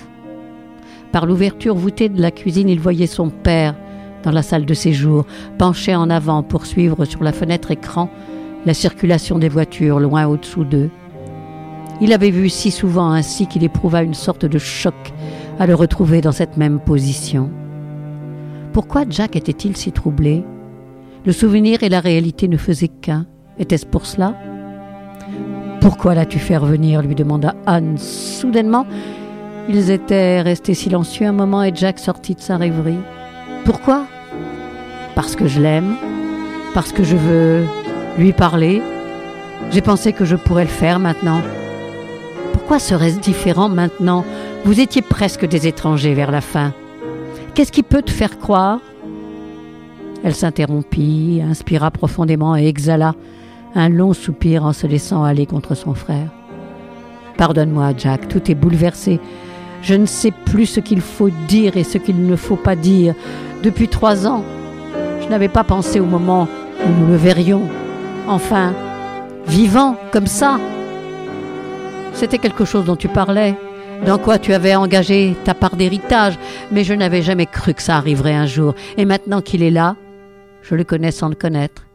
Par 1.11 1.25
l'ouverture 1.25 1.75
voûtée 1.75 2.09
de 2.09 2.21
la 2.21 2.31
cuisine, 2.31 2.69
il 2.69 2.79
voyait 2.79 3.07
son 3.07 3.29
père 3.29 3.75
dans 4.23 4.31
la 4.31 4.41
salle 4.41 4.65
de 4.65 4.73
séjour, 4.73 5.25
penché 5.57 5.95
en 5.95 6.09
avant 6.09 6.41
pour 6.41 6.65
suivre 6.65 7.05
sur 7.05 7.23
la 7.23 7.31
fenêtre 7.31 7.71
écran 7.71 8.09
la 8.65 8.73
circulation 8.73 9.37
des 9.37 9.49
voitures 9.49 9.99
loin 9.99 10.25
au-dessous 10.25 10.63
d'eux. 10.63 10.89
Il 12.01 12.13
avait 12.13 12.31
vu 12.31 12.49
si 12.49 12.71
souvent 12.71 13.11
ainsi 13.11 13.47
qu'il 13.47 13.63
éprouva 13.63 14.01
une 14.01 14.13
sorte 14.13 14.45
de 14.45 14.57
choc 14.57 15.12
à 15.59 15.67
le 15.67 15.75
retrouver 15.75 16.21
dans 16.21 16.31
cette 16.31 16.57
même 16.57 16.79
position. 16.79 17.49
Pourquoi 18.73 19.03
Jack 19.09 19.35
était-il 19.35 19.77
si 19.77 19.91
troublé? 19.91 20.43
Le 21.25 21.31
souvenir 21.31 21.83
et 21.83 21.89
la 21.89 21.99
réalité 21.99 22.47
ne 22.47 22.57
faisaient 22.57 22.87
qu'un. 22.87 23.25
Était-ce 23.59 23.85
pour 23.85 24.05
cela? 24.05 24.35
Pourquoi 25.79 26.15
l'as-tu 26.15 26.39
fait 26.39 26.57
revenir? 26.57 27.01
lui 27.01 27.15
demanda 27.15 27.55
Anne 27.65 27.97
soudainement. 27.97 28.85
Ils 29.69 29.91
étaient 29.91 30.41
restés 30.41 30.73
silencieux 30.73 31.27
un 31.27 31.33
moment 31.33 31.63
et 31.63 31.71
Jack 31.73 31.99
sortit 31.99 32.35
de 32.35 32.41
sa 32.41 32.57
rêverie. 32.57 32.99
Pourquoi? 33.63 34.05
Parce 35.15 35.35
que 35.35 35.47
je 35.47 35.61
l'aime, 35.61 35.95
parce 36.73 36.91
que 36.91 37.03
je 37.03 37.15
veux 37.15 37.63
lui 38.17 38.33
parler. 38.33 38.81
J'ai 39.71 39.81
pensé 39.81 40.13
que 40.13 40.25
je 40.25 40.35
pourrais 40.35 40.63
le 40.63 40.69
faire 40.69 40.99
maintenant. 40.99 41.41
Pourquoi 42.51 42.79
serait-ce 42.79 43.19
différent 43.19 43.69
maintenant? 43.69 44.25
Vous 44.63 44.79
étiez 44.79 45.01
presque 45.01 45.45
des 45.45 45.67
étrangers 45.67 46.13
vers 46.13 46.31
la 46.31 46.41
fin. 46.41 46.73
Qu'est-ce 47.53 47.71
qui 47.71 47.83
peut 47.83 48.01
te 48.01 48.11
faire 48.11 48.39
croire? 48.39 48.79
Elle 50.23 50.35
s'interrompit, 50.35 51.41
inspira 51.47 51.91
profondément 51.91 52.55
et 52.55 52.67
exhala 52.67 53.13
un 53.75 53.89
long 53.89 54.13
soupir 54.13 54.63
en 54.63 54.71
se 54.71 54.87
laissant 54.87 55.23
aller 55.23 55.45
contre 55.45 55.75
son 55.75 55.93
frère. 55.93 56.29
Pardonne-moi, 57.37 57.91
Jack, 57.97 58.27
tout 58.29 58.49
est 58.49 58.55
bouleversé. 58.55 59.19
Je 59.81 59.95
ne 59.95 60.05
sais 60.05 60.31
plus 60.45 60.65
ce 60.65 60.79
qu'il 60.79 61.01
faut 61.01 61.29
dire 61.47 61.75
et 61.75 61.83
ce 61.83 61.97
qu'il 61.97 62.25
ne 62.25 62.35
faut 62.35 62.55
pas 62.55 62.75
dire. 62.75 63.15
Depuis 63.63 63.89
trois 63.89 64.27
ans, 64.27 64.43
je 65.21 65.27
n'avais 65.27 65.49
pas 65.49 65.63
pensé 65.63 65.99
au 65.99 66.05
moment 66.05 66.47
où 66.85 67.01
nous 67.01 67.07
le 67.07 67.15
verrions. 67.15 67.63
Enfin, 68.27 68.73
vivant 69.47 69.97
comme 70.11 70.27
ça. 70.27 70.59
C'était 72.13 72.37
quelque 72.37 72.63
chose 72.63 72.85
dont 72.85 72.95
tu 72.95 73.07
parlais, 73.09 73.55
dans 74.05 74.17
quoi 74.17 74.37
tu 74.37 74.53
avais 74.53 74.75
engagé 74.75 75.35
ta 75.45 75.53
part 75.53 75.75
d'héritage, 75.75 76.37
mais 76.71 76.83
je 76.83 76.93
n'avais 76.93 77.21
jamais 77.21 77.45
cru 77.45 77.73
que 77.73 77.81
ça 77.81 77.97
arriverait 77.97 78.35
un 78.35 78.45
jour. 78.45 78.75
Et 78.97 79.05
maintenant 79.05 79.41
qu'il 79.41 79.63
est 79.63 79.71
là, 79.71 79.95
je 80.61 80.75
le 80.75 80.83
connais 80.83 81.11
sans 81.11 81.29
le 81.29 81.35
connaître, 81.35 81.85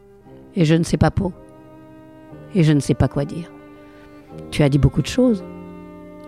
et 0.56 0.64
je 0.64 0.74
ne 0.74 0.84
sais 0.84 0.96
pas 0.96 1.10
pour. 1.10 1.32
Et 2.54 2.62
je 2.62 2.72
ne 2.72 2.80
sais 2.80 2.94
pas 2.94 3.08
quoi 3.08 3.24
dire. 3.24 3.50
Tu 4.50 4.62
as 4.62 4.68
dit 4.68 4.78
beaucoup 4.78 5.02
de 5.02 5.06
choses. 5.06 5.44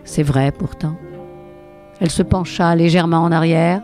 C'est 0.05 0.23
vrai 0.23 0.53
pourtant. 0.53 0.97
Elle 2.01 2.11
se 2.11 2.23
pencha 2.23 2.75
légèrement 2.75 3.23
en 3.23 3.33
arrière 3.33 3.81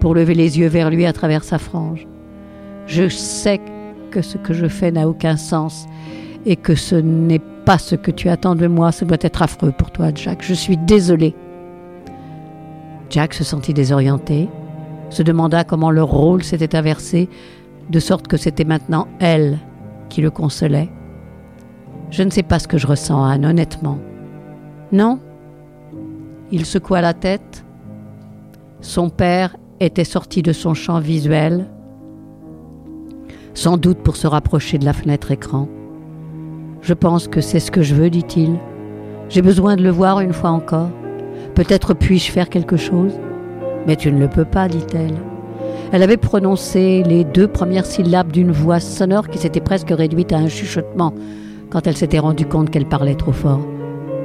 pour 0.00 0.14
lever 0.14 0.34
les 0.34 0.58
yeux 0.58 0.68
vers 0.68 0.90
lui 0.90 1.04
à 1.06 1.12
travers 1.12 1.44
sa 1.44 1.58
frange. 1.58 2.06
Je 2.86 3.08
sais 3.08 3.60
que 4.10 4.22
ce 4.22 4.38
que 4.38 4.54
je 4.54 4.68
fais 4.68 4.90
n'a 4.90 5.08
aucun 5.08 5.36
sens 5.36 5.86
et 6.46 6.56
que 6.56 6.74
ce 6.74 6.94
n'est 6.94 7.42
pas 7.66 7.78
ce 7.78 7.96
que 7.96 8.12
tu 8.12 8.30
attends 8.30 8.54
de 8.54 8.68
moi. 8.68 8.92
Ce 8.92 9.04
doit 9.04 9.18
être 9.20 9.42
affreux 9.42 9.72
pour 9.72 9.90
toi, 9.90 10.08
Jack. 10.14 10.42
Je 10.42 10.54
suis 10.54 10.78
désolée. 10.78 11.34
Jack 13.10 13.34
se 13.34 13.44
sentit 13.44 13.74
désorienté, 13.74 14.48
se 15.10 15.22
demanda 15.22 15.64
comment 15.64 15.90
leur 15.90 16.08
rôle 16.08 16.42
s'était 16.42 16.74
inversé, 16.74 17.28
de 17.90 18.00
sorte 18.00 18.26
que 18.26 18.36
c'était 18.36 18.64
maintenant 18.64 19.06
elle 19.20 19.58
qui 20.08 20.22
le 20.22 20.30
consolait. 20.30 20.88
Je 22.10 22.22
ne 22.22 22.30
sais 22.30 22.42
pas 22.42 22.58
ce 22.58 22.68
que 22.68 22.78
je 22.78 22.86
ressens, 22.86 23.22
Anne, 23.22 23.44
honnêtement. 23.44 23.98
Non 24.92 25.18
Il 26.52 26.64
secoua 26.64 27.00
la 27.00 27.14
tête. 27.14 27.64
Son 28.80 29.10
père 29.10 29.56
était 29.80 30.04
sorti 30.04 30.42
de 30.42 30.52
son 30.52 30.74
champ 30.74 31.00
visuel, 31.00 31.66
sans 33.54 33.76
doute 33.76 33.98
pour 33.98 34.16
se 34.16 34.26
rapprocher 34.26 34.78
de 34.78 34.84
la 34.84 34.92
fenêtre 34.92 35.30
écran. 35.32 35.68
Je 36.82 36.94
pense 36.94 37.28
que 37.28 37.40
c'est 37.40 37.60
ce 37.60 37.70
que 37.70 37.82
je 37.82 37.94
veux, 37.94 38.10
dit-il. 38.10 38.56
J'ai 39.28 39.42
besoin 39.42 39.76
de 39.76 39.82
le 39.82 39.90
voir 39.90 40.20
une 40.20 40.32
fois 40.32 40.50
encore. 40.50 40.90
Peut-être 41.54 41.94
puis-je 41.94 42.30
faire 42.30 42.48
quelque 42.48 42.76
chose 42.76 43.12
Mais 43.86 43.96
tu 43.96 44.12
ne 44.12 44.18
le 44.18 44.28
peux 44.28 44.44
pas, 44.44 44.68
dit-elle. 44.68 45.14
Elle 45.92 46.02
avait 46.02 46.16
prononcé 46.16 47.02
les 47.04 47.24
deux 47.24 47.48
premières 47.48 47.86
syllabes 47.86 48.32
d'une 48.32 48.52
voix 48.52 48.80
sonore 48.80 49.28
qui 49.28 49.38
s'était 49.38 49.60
presque 49.60 49.90
réduite 49.90 50.32
à 50.32 50.38
un 50.38 50.48
chuchotement 50.48 51.14
quand 51.70 51.86
elle 51.86 51.96
s'était 51.96 52.18
rendue 52.18 52.46
compte 52.46 52.70
qu'elle 52.70 52.86
parlait 52.86 53.14
trop 53.14 53.32
fort. 53.32 53.60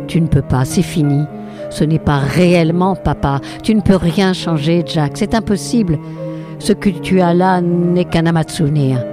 Tu 0.07 0.19
ne 0.21 0.27
peux 0.27 0.41
pas, 0.41 0.65
c'est 0.65 0.81
fini. 0.81 1.23
Ce 1.69 1.83
n'est 1.83 1.99
pas 1.99 2.17
réellement 2.17 2.95
papa. 2.95 3.39
Tu 3.63 3.73
ne 3.73 3.81
peux 3.81 3.95
rien 3.95 4.33
changer, 4.33 4.83
Jack. 4.85 5.13
C'est 5.15 5.33
impossible. 5.33 5.97
Ce 6.59 6.73
que 6.73 6.89
tu 6.89 7.21
as 7.21 7.33
là 7.33 7.61
n'est 7.61 8.05
qu'un 8.05 8.25
amas 8.25 8.43
de 8.43 8.51
souvenirs. 8.51 9.03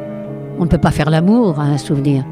On 0.59 0.64
ne 0.64 0.68
peut 0.68 0.79
pas 0.79 0.90
faire 0.90 1.09
l'amour 1.09 1.61
à 1.61 1.64
un 1.64 1.79
souvenir. 1.79 2.24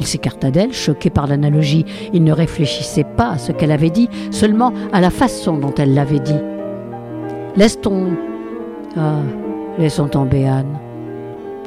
Il 0.00 0.06
s'écarta 0.06 0.50
d'elle, 0.50 0.72
choqué 0.72 1.10
par 1.10 1.26
l'analogie. 1.26 1.84
Il 2.14 2.24
ne 2.24 2.32
réfléchissait 2.32 3.04
pas 3.04 3.32
à 3.32 3.38
ce 3.38 3.52
qu'elle 3.52 3.70
avait 3.70 3.90
dit, 3.90 4.08
seulement 4.30 4.72
à 4.92 5.00
la 5.00 5.10
façon 5.10 5.58
dont 5.58 5.74
elle 5.76 5.94
l'avait 5.94 6.18
dit. 6.18 6.40
Laisse 7.54 7.80
ton... 7.80 8.08
Ah, 8.96 9.20
laissons 9.78 10.08
tomber 10.08 10.48
Anne. 10.48 10.78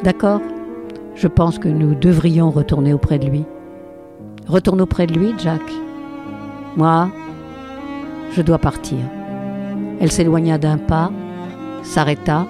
D'accord 0.04 0.42
Je 1.16 1.28
pense 1.28 1.60
que 1.60 1.70
nous 1.70 1.94
devrions 1.94 2.50
retourner 2.50 2.92
auprès 2.92 3.20
de 3.20 3.28
lui. 3.28 3.46
Retourne 4.48 4.82
auprès 4.82 5.08
de 5.08 5.14
lui, 5.14 5.34
Jack. 5.38 5.62
Moi, 6.76 7.10
je 8.36 8.42
dois 8.42 8.58
partir. 8.58 8.98
Elle 10.02 10.12
s'éloigna 10.12 10.58
d'un 10.58 10.78
pas, 10.78 11.12
s'arrêta. 11.84 12.48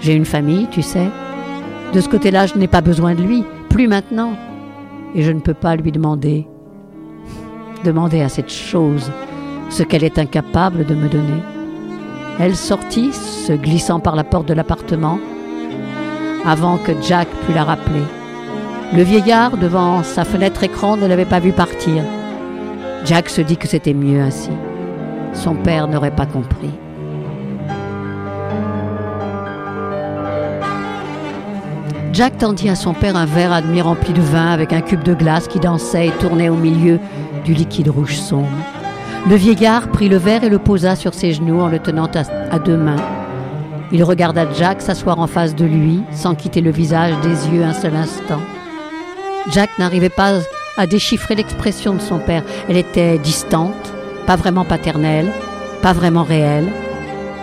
J'ai 0.00 0.14
une 0.14 0.24
famille, 0.24 0.68
tu 0.70 0.82
sais. 0.82 1.08
De 1.92 2.00
ce 2.00 2.08
côté-là, 2.08 2.46
je 2.46 2.54
n'ai 2.56 2.68
pas 2.68 2.80
besoin 2.80 3.14
de 3.14 3.22
lui, 3.22 3.44
plus 3.68 3.88
maintenant. 3.88 4.34
Et 5.14 5.22
je 5.22 5.32
ne 5.32 5.40
peux 5.40 5.54
pas 5.54 5.76
lui 5.76 5.92
demander, 5.92 6.46
demander 7.84 8.20
à 8.22 8.28
cette 8.28 8.50
chose 8.50 9.10
ce 9.70 9.82
qu'elle 9.82 10.04
est 10.04 10.18
incapable 10.18 10.84
de 10.84 10.94
me 10.94 11.08
donner. 11.08 11.42
Elle 12.40 12.56
sortit, 12.56 13.12
se 13.12 13.52
glissant 13.52 14.00
par 14.00 14.16
la 14.16 14.24
porte 14.24 14.48
de 14.48 14.54
l'appartement, 14.54 15.18
avant 16.44 16.78
que 16.78 16.92
Jack 17.00 17.28
pût 17.46 17.54
la 17.54 17.64
rappeler. 17.64 18.02
Le 18.92 19.02
vieillard, 19.02 19.56
devant 19.56 20.02
sa 20.02 20.24
fenêtre 20.24 20.62
écran, 20.62 20.96
ne 20.96 21.06
l'avait 21.06 21.24
pas 21.24 21.40
vu 21.40 21.52
partir. 21.52 22.02
Jack 23.04 23.28
se 23.28 23.40
dit 23.40 23.56
que 23.56 23.68
c'était 23.68 23.94
mieux 23.94 24.20
ainsi. 24.20 24.50
Son 25.32 25.54
père 25.54 25.88
n'aurait 25.88 26.14
pas 26.14 26.26
compris. 26.26 26.70
Jack 32.14 32.38
tendit 32.38 32.68
à 32.68 32.76
son 32.76 32.94
père 32.94 33.16
un 33.16 33.26
verre 33.26 33.52
à 33.52 33.60
demi 33.60 33.82
rempli 33.82 34.12
de 34.12 34.20
vin 34.20 34.46
avec 34.46 34.72
un 34.72 34.82
cube 34.82 35.02
de 35.02 35.14
glace 35.14 35.48
qui 35.48 35.58
dansait 35.58 36.06
et 36.06 36.12
tournait 36.12 36.48
au 36.48 36.54
milieu 36.54 37.00
du 37.44 37.54
liquide 37.54 37.88
rouge 37.88 38.14
sombre. 38.14 38.46
Le 39.28 39.34
vieillard 39.34 39.88
prit 39.88 40.08
le 40.08 40.16
verre 40.16 40.44
et 40.44 40.48
le 40.48 40.60
posa 40.60 40.94
sur 40.94 41.12
ses 41.12 41.32
genoux 41.32 41.58
en 41.58 41.66
le 41.66 41.80
tenant 41.80 42.08
à, 42.52 42.58
deux 42.60 42.76
mains. 42.76 43.02
Il 43.90 44.04
regarda 44.04 44.46
Jack 44.56 44.80
s'asseoir 44.80 45.18
en 45.18 45.26
face 45.26 45.56
de 45.56 45.64
lui 45.64 46.02
sans 46.12 46.36
quitter 46.36 46.60
le 46.60 46.70
visage 46.70 47.18
des 47.22 47.48
yeux 47.48 47.64
un 47.64 47.72
seul 47.72 47.96
instant. 47.96 48.40
Jack 49.50 49.70
n'arrivait 49.80 50.08
pas 50.08 50.34
à 50.76 50.86
déchiffrer 50.86 51.34
l'expression 51.34 51.94
de 51.94 52.00
son 52.00 52.20
père. 52.20 52.44
Elle 52.68 52.76
était 52.76 53.18
distante, 53.18 53.92
pas 54.24 54.36
vraiment 54.36 54.64
paternelle, 54.64 55.32
pas 55.82 55.92
vraiment 55.92 56.22
réelle. 56.22 56.68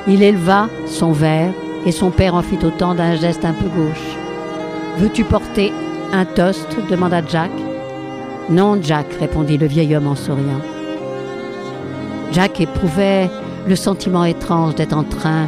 Il 0.07 0.23
éleva 0.23 0.69
son 0.87 1.11
verre 1.11 1.51
et 1.85 1.91
son 1.91 2.09
père 2.09 2.35
en 2.35 2.41
fit 2.41 2.59
autant 2.63 2.95
d'un 2.95 3.17
geste 3.17 3.43
un 3.43 3.53
peu 3.53 3.67
gauche. 3.67 4.10
Veux-tu 4.97 5.23
porter 5.23 5.71
un 6.13 6.25
toast 6.25 6.67
demanda 6.89 7.21
Jack. 7.27 7.51
Non, 8.49 8.79
Jack, 8.81 9.07
répondit 9.19 9.57
le 9.57 9.67
vieil 9.67 9.95
homme 9.95 10.07
en 10.07 10.15
souriant. 10.15 10.61
Jack 12.31 12.61
éprouvait 12.61 13.29
le 13.67 13.75
sentiment 13.75 14.25
étrange 14.25 14.75
d'être 14.75 14.95
en 14.95 15.03
train. 15.03 15.47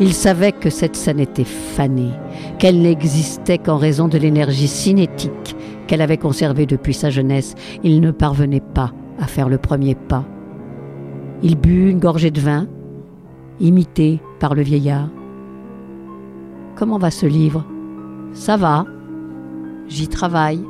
Il 0.00 0.12
savait 0.12 0.52
que 0.52 0.70
cette 0.70 0.94
scène 0.94 1.18
était 1.18 1.44
fanée, 1.44 2.12
qu'elle 2.58 2.80
n'existait 2.80 3.58
qu'en 3.58 3.78
raison 3.78 4.06
de 4.06 4.18
l'énergie 4.18 4.68
cinétique 4.68 5.56
qu'elle 5.88 6.02
avait 6.02 6.18
conservée 6.18 6.66
depuis 6.66 6.94
sa 6.94 7.10
jeunesse. 7.10 7.54
Il 7.82 8.00
ne 8.00 8.12
parvenait 8.12 8.60
pas 8.60 8.92
à 9.18 9.26
faire 9.26 9.48
le 9.48 9.58
premier 9.58 9.96
pas. 9.96 10.24
Il 11.42 11.56
but 11.56 11.90
une 11.90 11.98
gorgée 11.98 12.30
de 12.30 12.40
vin, 12.40 12.68
imité 13.58 14.20
par 14.38 14.54
le 14.54 14.62
vieillard. 14.62 15.08
Comment 16.78 16.98
va 16.98 17.10
ce 17.10 17.26
livre? 17.26 17.64
Ça 18.34 18.56
va? 18.56 18.86
J'y 19.88 20.06
travaille. 20.06 20.62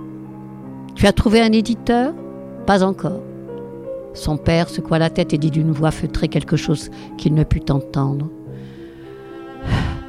Tu 0.95 1.07
as 1.07 1.13
trouvé 1.13 1.43
un 1.43 1.53
éditeur? 1.53 2.15
Pas 2.65 2.83
encore. 2.83 3.21
Son 4.15 4.39
père 4.39 4.71
secoua 4.71 4.99
la 4.99 5.11
tête 5.11 5.35
et 5.35 5.39
dit 5.39 5.51
d'une 5.51 5.71
voix 5.71 5.91
feutrée 5.91 6.29
quelque 6.29 6.57
chose 6.57 6.91
qu'il 7.19 7.35
ne 7.35 7.45
put 7.45 7.71
entendre. 7.71 8.31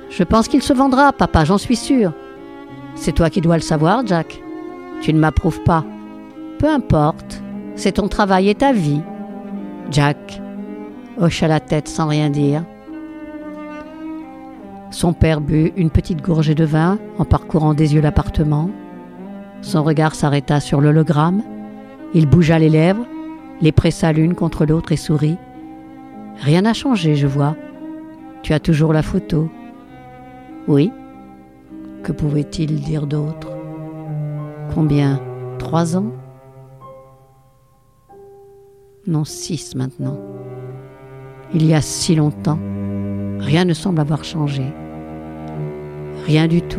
Je 0.10 0.24
pense 0.24 0.48
qu'il 0.48 0.64
se 0.64 0.72
vendra, 0.72 1.12
papa, 1.12 1.44
j'en 1.44 1.58
suis 1.58 1.76
sûr. 1.76 2.14
C'est 2.96 3.12
toi 3.12 3.30
qui 3.30 3.42
dois 3.42 3.58
le 3.58 3.62
savoir, 3.62 4.08
Jack. 4.08 4.42
Tu 5.02 5.14
ne 5.14 5.20
m'approuves 5.20 5.64
pas. 5.64 5.84
Peu 6.60 6.70
importe, 6.70 7.44
c'est 7.76 7.94
ton 7.94 8.08
travail 8.08 8.48
et 8.48 8.56
ta 8.56 8.72
vie. 8.72 9.02
Jack 9.92 10.42
hocha 11.20 11.50
la 11.50 11.60
tête 11.60 11.90
sans 11.90 12.08
rien 12.08 12.30
dire. 12.30 12.64
Son 14.92 15.14
père 15.14 15.40
but 15.40 15.72
une 15.78 15.92
petite 15.92 16.22
gorgée 16.22 16.56
de 16.56 16.66
vin 16.66 16.98
en 17.18 17.26
parcourant 17.26 17.74
des 17.74 17.94
yeux 17.94 18.02
l'appartement. 18.02 18.70
Son 19.62 19.84
regard 19.84 20.16
s'arrêta 20.16 20.60
sur 20.60 20.82
l'hologramme. 20.82 21.44
Il 22.14 22.26
bougea 22.28 22.58
les 22.58 22.70
lèvres, 22.70 23.06
les 23.62 23.72
pressa 23.72 24.12
l'une 24.12 24.34
contre 24.34 24.66
l'autre 24.66 24.92
et 24.92 24.98
sourit. 24.98 25.38
Rien 26.38 26.62
n'a 26.62 26.74
changé, 26.74 27.16
je 27.16 27.28
vois. 27.28 27.56
Tu 28.42 28.54
as 28.54 28.60
toujours 28.60 28.94
la 28.94 29.04
photo. 29.04 29.50
Oui. 30.68 30.92
Que 32.04 32.12
pouvait-il 32.12 32.82
dire 32.82 33.06
d'autre? 33.06 33.50
Combien? 34.74 35.20
Trois 35.60 35.98
ans? 35.98 36.12
Non, 39.06 39.26
six 39.26 39.76
maintenant. 39.76 40.18
Il 41.54 41.66
y 41.66 41.74
a 41.74 41.82
si 41.82 42.16
longtemps. 42.16 42.60
Rien 43.40 43.66
ne 43.66 43.74
semble 43.74 44.00
avoir 44.00 44.24
changé. 44.24 44.64
Rien 46.30 46.46
du 46.48 46.62
tout. 46.62 46.78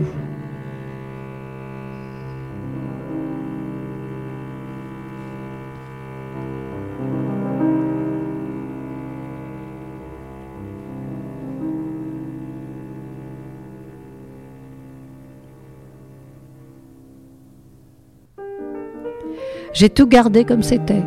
J'ai 19.72 19.88
tout 19.88 20.06
gardé 20.06 20.44
comme 20.44 20.62
c'était. 20.62 21.02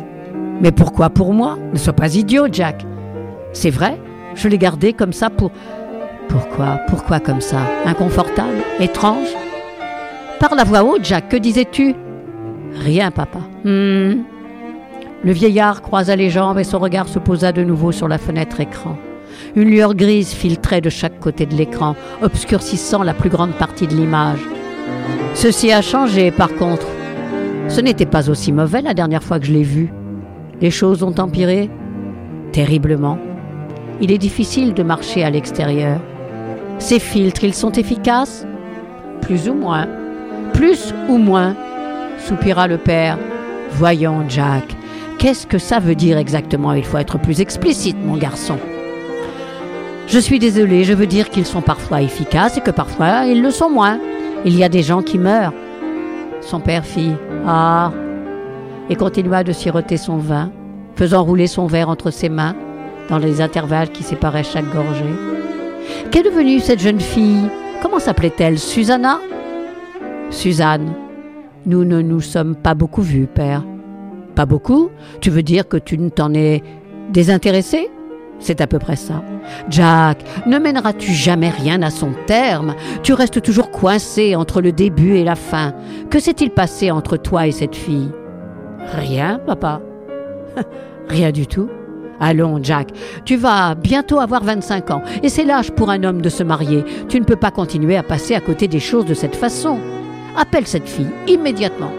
Mais 0.60 0.70
pourquoi 0.70 1.08
pour 1.08 1.32
moi? 1.32 1.56
Ne 1.72 1.78
sois 1.78 1.94
pas 1.94 2.14
idiot, 2.14 2.48
Jack. 2.52 2.84
C'est 3.54 3.70
vrai, 3.70 3.98
je 4.34 4.48
l'ai 4.48 4.58
gardé 4.58 4.92
comme 4.92 5.14
ça 5.14 5.30
pour... 5.30 5.50
Pourquoi 6.28 6.80
Pourquoi 6.88 7.20
comme 7.20 7.40
ça 7.40 7.60
Inconfortable 7.84 8.62
Étrange 8.80 9.28
Par 10.40 10.54
la 10.54 10.64
voix 10.64 10.84
haute, 10.84 11.04
Jacques, 11.04 11.28
que 11.28 11.36
disais-tu 11.36 11.94
Rien, 12.74 13.10
papa. 13.10 13.40
Hmm. 13.64 14.22
Le 15.22 15.32
vieillard 15.32 15.82
croisa 15.82 16.16
les 16.16 16.30
jambes 16.30 16.58
et 16.58 16.64
son 16.64 16.78
regard 16.78 17.08
se 17.08 17.18
posa 17.18 17.52
de 17.52 17.62
nouveau 17.62 17.92
sur 17.92 18.08
la 18.08 18.18
fenêtre 18.18 18.60
écran. 18.60 18.96
Une 19.56 19.70
lueur 19.70 19.94
grise 19.94 20.32
filtrait 20.32 20.80
de 20.80 20.90
chaque 20.90 21.18
côté 21.18 21.46
de 21.46 21.54
l'écran, 21.54 21.96
obscurcissant 22.22 23.02
la 23.02 23.14
plus 23.14 23.30
grande 23.30 23.52
partie 23.52 23.86
de 23.86 23.94
l'image. 23.94 24.40
Ceci 25.34 25.72
a 25.72 25.82
changé, 25.82 26.30
par 26.30 26.54
contre. 26.54 26.86
Ce 27.68 27.80
n'était 27.80 28.06
pas 28.06 28.28
aussi 28.28 28.52
mauvais 28.52 28.82
la 28.82 28.94
dernière 28.94 29.22
fois 29.22 29.40
que 29.40 29.46
je 29.46 29.52
l'ai 29.52 29.62
vu. 29.62 29.92
Les 30.60 30.70
choses 30.70 31.02
ont 31.02 31.14
empiré 31.18 31.70
terriblement 32.52 33.18
il 34.00 34.10
est 34.10 34.18
difficile 34.18 34.74
de 34.74 34.82
marcher 34.82 35.22
à 35.22 35.30
l'extérieur. 35.30 36.00
Ces 36.78 36.98
filtres, 36.98 37.44
ils 37.44 37.54
sont 37.54 37.72
efficaces? 37.72 38.46
Plus 39.20 39.48
ou 39.48 39.54
moins. 39.54 39.86
Plus 40.52 40.94
ou 41.08 41.18
moins, 41.18 41.56
soupira 42.18 42.68
le 42.68 42.78
père. 42.78 43.18
Voyons, 43.70 44.24
Jack, 44.28 44.76
Qu'est-ce 45.24 45.46
que 45.46 45.56
ça 45.56 45.78
veut 45.78 45.94
dire 45.94 46.18
exactement? 46.18 46.74
Il 46.74 46.84
faut 46.84 46.98
être 46.98 47.18
plus 47.18 47.40
explicite, 47.40 47.96
mon 48.04 48.18
garçon. 48.18 48.58
Je 50.06 50.18
suis 50.18 50.38
désolée, 50.38 50.84
je 50.84 50.92
veux 50.92 51.06
dire 51.06 51.30
qu'ils 51.30 51.46
sont 51.46 51.62
parfois 51.62 52.02
efficaces 52.02 52.58
et 52.58 52.60
que 52.60 52.70
parfois 52.70 53.24
ils 53.24 53.40
le 53.40 53.50
sont 53.50 53.70
moins. 53.70 53.98
Il 54.44 54.54
y 54.54 54.62
a 54.62 54.68
des 54.68 54.82
gens 54.82 55.00
qui 55.00 55.18
meurent. 55.18 55.54
Son 56.42 56.60
père 56.60 56.84
fit 56.84 57.12
Ah 57.46 57.90
et 58.90 58.96
continua 58.96 59.44
de 59.44 59.52
siroter 59.52 59.96
son 59.96 60.18
vin, 60.18 60.50
faisant 60.94 61.22
rouler 61.22 61.46
son 61.46 61.66
verre 61.66 61.88
entre 61.88 62.10
ses 62.10 62.28
mains 62.28 62.54
dans 63.08 63.16
les 63.16 63.40
intervalles 63.40 63.92
qui 63.92 64.02
séparaient 64.02 64.44
chaque 64.44 64.70
gorgée. 64.74 65.14
Qu'est 66.10 66.22
devenue 66.22 66.60
cette 66.60 66.80
jeune 66.80 67.00
fille? 67.00 67.48
Comment 67.82 67.98
s'appelait-elle? 67.98 68.58
Susanna? 68.58 69.20
Suzanne. 70.30 70.94
Nous 71.66 71.84
ne 71.84 72.00
nous 72.02 72.20
sommes 72.20 72.56
pas 72.56 72.74
beaucoup 72.74 73.02
vus, 73.02 73.26
père. 73.26 73.64
Pas 74.34 74.46
beaucoup? 74.46 74.90
Tu 75.20 75.30
veux 75.30 75.42
dire 75.42 75.68
que 75.68 75.76
tu 75.76 75.96
ne 75.98 76.08
t'en 76.08 76.34
es 76.34 76.62
désintéressé? 77.10 77.90
C'est 78.38 78.60
à 78.60 78.66
peu 78.66 78.78
près 78.78 78.96
ça. 78.96 79.22
Jack, 79.70 80.24
ne 80.46 80.58
mèneras-tu 80.58 81.12
jamais 81.12 81.50
rien 81.50 81.82
à 81.82 81.90
son 81.90 82.12
terme? 82.26 82.74
Tu 83.02 83.12
restes 83.12 83.40
toujours 83.40 83.70
coincé 83.70 84.34
entre 84.34 84.60
le 84.60 84.72
début 84.72 85.16
et 85.16 85.24
la 85.24 85.36
fin. 85.36 85.72
Que 86.10 86.18
s'est-il 86.18 86.50
passé 86.50 86.90
entre 86.90 87.16
toi 87.16 87.46
et 87.46 87.52
cette 87.52 87.76
fille? 87.76 88.10
Rien, 88.92 89.38
papa. 89.46 89.80
rien 91.08 91.30
du 91.30 91.46
tout. 91.46 91.68
Allons, 92.26 92.58
Jack, 92.62 92.88
tu 93.26 93.36
vas 93.36 93.74
bientôt 93.74 94.18
avoir 94.18 94.42
25 94.42 94.90
ans, 94.92 95.02
et 95.22 95.28
c'est 95.28 95.44
l'âge 95.44 95.70
pour 95.72 95.90
un 95.90 96.04
homme 96.04 96.22
de 96.22 96.30
se 96.30 96.42
marier. 96.42 96.82
Tu 97.06 97.20
ne 97.20 97.24
peux 97.26 97.36
pas 97.36 97.50
continuer 97.50 97.98
à 97.98 98.02
passer 98.02 98.34
à 98.34 98.40
côté 98.40 98.66
des 98.66 98.80
choses 98.80 99.04
de 99.04 99.12
cette 99.12 99.36
façon. 99.36 99.78
Appelle 100.34 100.66
cette 100.66 100.88
fille 100.88 101.10
immédiatement. 101.28 101.90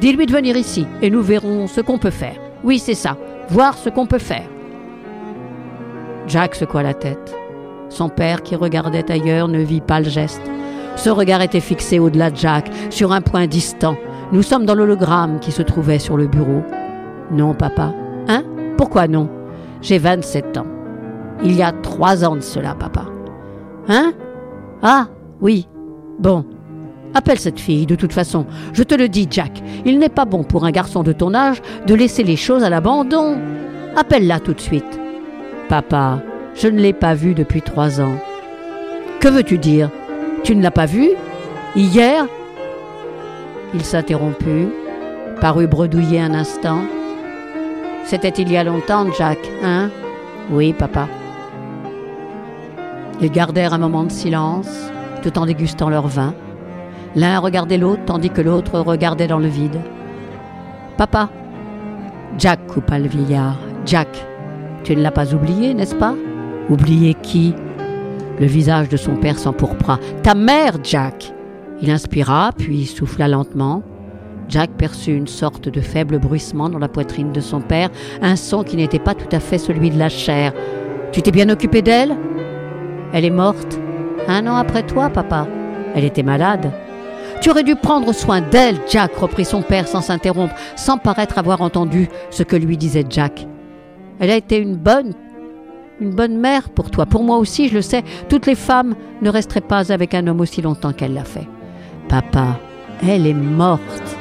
Dis-lui 0.00 0.26
de 0.26 0.32
venir 0.32 0.56
ici, 0.56 0.86
et 1.02 1.10
nous 1.10 1.20
verrons 1.20 1.66
ce 1.66 1.80
qu'on 1.80 1.98
peut 1.98 2.10
faire. 2.10 2.36
Oui, 2.62 2.78
c'est 2.78 2.94
ça, 2.94 3.16
voir 3.48 3.76
ce 3.76 3.88
qu'on 3.88 4.06
peut 4.06 4.20
faire. 4.20 4.46
Jack 6.28 6.54
secoua 6.54 6.84
la 6.84 6.94
tête. 6.94 7.34
Son 7.88 8.08
père, 8.08 8.44
qui 8.44 8.54
regardait 8.54 9.10
ailleurs, 9.10 9.48
ne 9.48 9.58
vit 9.58 9.80
pas 9.80 9.98
le 9.98 10.08
geste. 10.08 10.42
Ce 10.94 11.10
regard 11.10 11.42
était 11.42 11.58
fixé 11.58 11.98
au-delà 11.98 12.30
de 12.30 12.36
Jack, 12.36 12.70
sur 12.90 13.10
un 13.10 13.20
point 13.20 13.48
distant. 13.48 13.96
Nous 14.30 14.42
sommes 14.42 14.64
dans 14.64 14.76
l'hologramme 14.76 15.40
qui 15.40 15.50
se 15.50 15.62
trouvait 15.62 15.98
sur 15.98 16.16
le 16.16 16.28
bureau. 16.28 16.62
Non, 17.32 17.52
papa. 17.52 17.92
Hein? 18.28 18.44
Pourquoi 18.76 19.08
non? 19.08 19.41
J'ai 19.82 19.98
27 19.98 20.56
ans. 20.58 20.66
Il 21.42 21.54
y 21.54 21.62
a 21.62 21.72
trois 21.72 22.24
ans 22.24 22.36
de 22.36 22.40
cela, 22.40 22.74
papa. 22.74 23.06
Hein? 23.88 24.12
Ah, 24.82 25.08
oui. 25.40 25.68
Bon. 26.18 26.44
Appelle 27.14 27.38
cette 27.38 27.60
fille, 27.60 27.84
de 27.84 27.96
toute 27.96 28.12
façon. 28.12 28.46
Je 28.72 28.84
te 28.84 28.94
le 28.94 29.08
dis, 29.08 29.26
Jack, 29.30 29.62
il 29.84 29.98
n'est 29.98 30.08
pas 30.08 30.24
bon 30.24 30.44
pour 30.44 30.64
un 30.64 30.70
garçon 30.70 31.02
de 31.02 31.12
ton 31.12 31.34
âge 31.34 31.60
de 31.86 31.94
laisser 31.94 32.22
les 32.22 32.36
choses 32.36 32.62
à 32.62 32.70
l'abandon. 32.70 33.36
Appelle-la 33.96 34.40
tout 34.40 34.54
de 34.54 34.60
suite. 34.60 34.98
Papa, 35.68 36.20
je 36.54 36.68
ne 36.68 36.80
l'ai 36.80 36.92
pas 36.92 37.14
vue 37.14 37.34
depuis 37.34 37.60
trois 37.60 38.00
ans. 38.00 38.14
Que 39.20 39.28
veux-tu 39.28 39.58
dire? 39.58 39.90
Tu 40.42 40.56
ne 40.56 40.62
l'as 40.62 40.70
pas 40.70 40.86
vue? 40.86 41.10
Hier? 41.76 42.26
Il 43.74 43.84
s'interromput, 43.84 44.68
parut 45.40 45.66
bredouiller 45.66 46.20
un 46.20 46.34
instant. 46.34 46.82
C'était 48.04 48.28
il 48.30 48.50
y 48.50 48.56
a 48.56 48.64
longtemps, 48.64 49.10
Jack, 49.16 49.38
hein? 49.62 49.90
Oui, 50.50 50.72
papa. 50.72 51.08
Ils 53.20 53.30
gardèrent 53.30 53.74
un 53.74 53.78
moment 53.78 54.04
de 54.04 54.10
silence, 54.10 54.90
tout 55.22 55.38
en 55.38 55.46
dégustant 55.46 55.88
leur 55.88 56.08
vin. 56.08 56.34
L'un 57.14 57.38
regardait 57.38 57.78
l'autre 57.78 58.02
tandis 58.04 58.30
que 58.30 58.40
l'autre 58.40 58.80
regardait 58.80 59.28
dans 59.28 59.38
le 59.38 59.48
vide. 59.48 59.80
Papa 60.96 61.28
Jack 62.38 62.66
coupa 62.66 62.98
le 62.98 63.08
vieillard. 63.08 63.58
Jack, 63.84 64.08
tu 64.84 64.96
ne 64.96 65.02
l'as 65.02 65.10
pas 65.10 65.34
oublié, 65.34 65.74
n'est-ce 65.74 65.94
pas? 65.94 66.14
Oublié 66.70 67.14
qui? 67.14 67.54
Le 68.40 68.46
visage 68.46 68.88
de 68.88 68.96
son 68.96 69.16
père 69.16 69.38
s'empourpra. 69.38 69.98
Ta 70.22 70.34
mère, 70.34 70.78
Jack 70.82 71.32
Il 71.80 71.90
inspira, 71.90 72.50
puis 72.56 72.86
souffla 72.86 73.28
lentement. 73.28 73.82
Jack 74.52 74.72
perçut 74.72 75.16
une 75.16 75.28
sorte 75.28 75.70
de 75.70 75.80
faible 75.80 76.18
bruissement 76.18 76.68
dans 76.68 76.78
la 76.78 76.88
poitrine 76.88 77.32
de 77.32 77.40
son 77.40 77.62
père, 77.62 77.88
un 78.20 78.36
son 78.36 78.64
qui 78.64 78.76
n'était 78.76 78.98
pas 78.98 79.14
tout 79.14 79.34
à 79.34 79.40
fait 79.40 79.56
celui 79.56 79.88
de 79.88 79.98
la 79.98 80.10
chair. 80.10 80.52
Tu 81.10 81.22
t'es 81.22 81.30
bien 81.30 81.48
occupé 81.48 81.80
d'elle? 81.80 82.14
Elle 83.14 83.24
est 83.24 83.30
morte 83.30 83.80
Un 84.28 84.46
an 84.46 84.56
après 84.56 84.82
toi, 84.82 85.08
papa. 85.08 85.46
Elle 85.94 86.04
était 86.04 86.22
malade. 86.22 86.70
Tu 87.40 87.48
aurais 87.48 87.64
dû 87.64 87.76
prendre 87.76 88.12
soin 88.12 88.42
d'elle, 88.42 88.76
Jack, 88.90 89.16
reprit 89.16 89.46
son 89.46 89.62
père 89.62 89.88
sans 89.88 90.02
s'interrompre, 90.02 90.54
sans 90.76 90.98
paraître 90.98 91.38
avoir 91.38 91.62
entendu 91.62 92.10
ce 92.28 92.42
que 92.42 92.54
lui 92.54 92.76
disait 92.76 93.06
Jack. 93.08 93.46
Elle 94.20 94.30
a 94.30 94.36
été 94.36 94.58
une 94.58 94.76
bonne, 94.76 95.14
une 95.98 96.10
bonne 96.14 96.36
mère 96.36 96.68
pour 96.68 96.90
toi. 96.90 97.06
Pour 97.06 97.24
moi 97.24 97.38
aussi, 97.38 97.70
je 97.70 97.74
le 97.76 97.82
sais. 97.82 98.04
Toutes 98.28 98.44
les 98.44 98.54
femmes 98.54 98.96
ne 99.22 99.30
resteraient 99.30 99.62
pas 99.62 99.90
avec 99.90 100.12
un 100.12 100.26
homme 100.26 100.40
aussi 100.40 100.60
longtemps 100.60 100.92
qu'elle 100.92 101.14
l'a 101.14 101.24
fait. 101.24 101.48
Papa, 102.06 102.60
elle 103.02 103.26
est 103.26 103.32
morte. 103.32 104.18